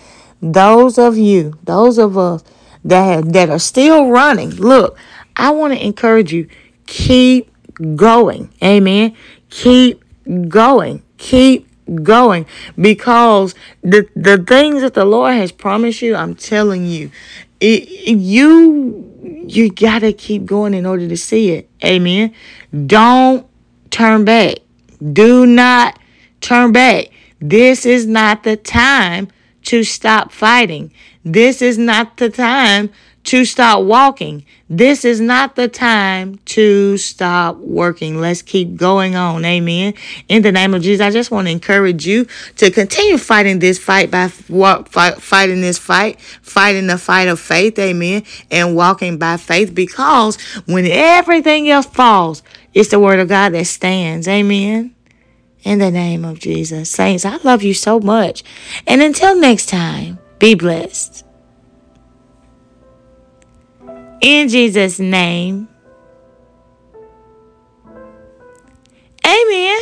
those 0.43 0.99
of 0.99 1.17
you, 1.17 1.57
those 1.63 1.99
of 1.99 2.19
us 2.19 2.43
that 2.85 3.33
that 3.33 3.51
are 3.51 3.59
still 3.59 4.11
running, 4.11 4.51
look, 4.51 4.99
I 5.37 5.51
want 5.51 5.75
to 5.75 5.85
encourage 5.85 6.33
you, 6.33 6.49
keep 6.87 7.51
going. 7.97 8.53
Amen. 8.63 9.17
Keep 9.51 10.03
going. 10.49 11.03
Keep 11.19 11.69
going 12.03 12.47
because 12.81 13.55
the 13.83 14.09
the 14.17 14.39
things 14.39 14.81
that 14.83 14.95
the 14.95 15.05
Lord 15.05 15.35
has 15.35 15.53
promised 15.53 16.03
you, 16.03 16.15
I'm 16.15 16.35
telling 16.35 16.87
you, 16.87 17.11
it, 17.61 17.89
you 18.09 19.11
you 19.47 19.71
got 19.71 20.01
to 20.01 20.13
keep 20.13 20.45
going 20.45 20.75
in 20.75 20.87
order 20.87 21.09
to 21.09 21.17
see 21.17 21.51
it. 21.51 21.69
Amen. 21.85 22.35
Don't 22.87 23.47
turn 23.91 24.25
back. 24.25 24.59
Do 25.13 25.47
not 25.47 25.99
turn 26.41 26.73
back. 26.73 27.09
This 27.41 27.85
is 27.85 28.07
not 28.07 28.43
the 28.43 28.57
time 28.57 29.29
to 29.65 29.85
stop 29.85 30.33
fighting. 30.33 30.93
This 31.25 31.63
is 31.63 31.79
not 31.79 32.17
the 32.19 32.31
time 32.31 32.91
to 33.25 33.45
stop 33.45 33.83
walking. 33.83 34.45
This 34.69 35.05
is 35.05 35.21
not 35.21 35.57
the 35.57 35.67
time 35.67 36.39
to 36.45 36.99
stop 36.99 37.57
working. 37.57 38.21
Let's 38.21 38.43
keep 38.43 38.77
going 38.77 39.17
on. 39.17 39.45
Amen. 39.45 39.95
In 40.29 40.43
the 40.43 40.53
name 40.53 40.75
of 40.75 40.83
Jesus, 40.83 41.05
I 41.05 41.11
just 41.11 41.31
want 41.31 41.47
to 41.47 41.51
encourage 41.51 42.07
you 42.07 42.27
to 42.57 42.71
continue 42.71 43.17
fighting 43.17 43.59
this 43.59 43.79
fight 43.79 44.11
by 44.11 44.29
fight, 44.29 45.23
fighting 45.23 45.63
this 45.63 45.79
fight, 45.79 46.21
fighting 46.21 46.87
the 46.87 46.99
fight 46.99 47.29
of 47.29 47.41
faith. 47.41 47.79
Amen. 47.79 48.25
And 48.51 48.77
walking 48.77 49.19
by 49.19 49.39
faith 49.39 49.75
because 49.75 50.41
when 50.67 50.87
everything 50.87 51.69
else 51.71 51.87
falls, 51.87 52.43
it's 52.75 52.91
the 52.91 53.01
word 53.01 53.21
of 53.21 53.29
God 53.29 53.55
that 53.55 53.67
stands. 53.67 54.29
Amen 54.29 54.95
in 55.65 55.79
the 55.79 55.91
name 55.91 56.25
of 56.25 56.39
Jesus. 56.39 56.91
Saints, 56.91 57.25
I 57.25 57.37
love 57.39 57.63
you 57.63 57.75
so 57.75 57.99
much. 57.99 58.45
And 58.87 59.03
until 59.03 59.35
next 59.37 59.69
time, 59.69 60.19
be 60.39 60.55
blessed. 60.55 61.25
In 64.21 64.49
Jesus' 64.49 64.99
name. 64.99 65.69
Amen. 69.27 69.81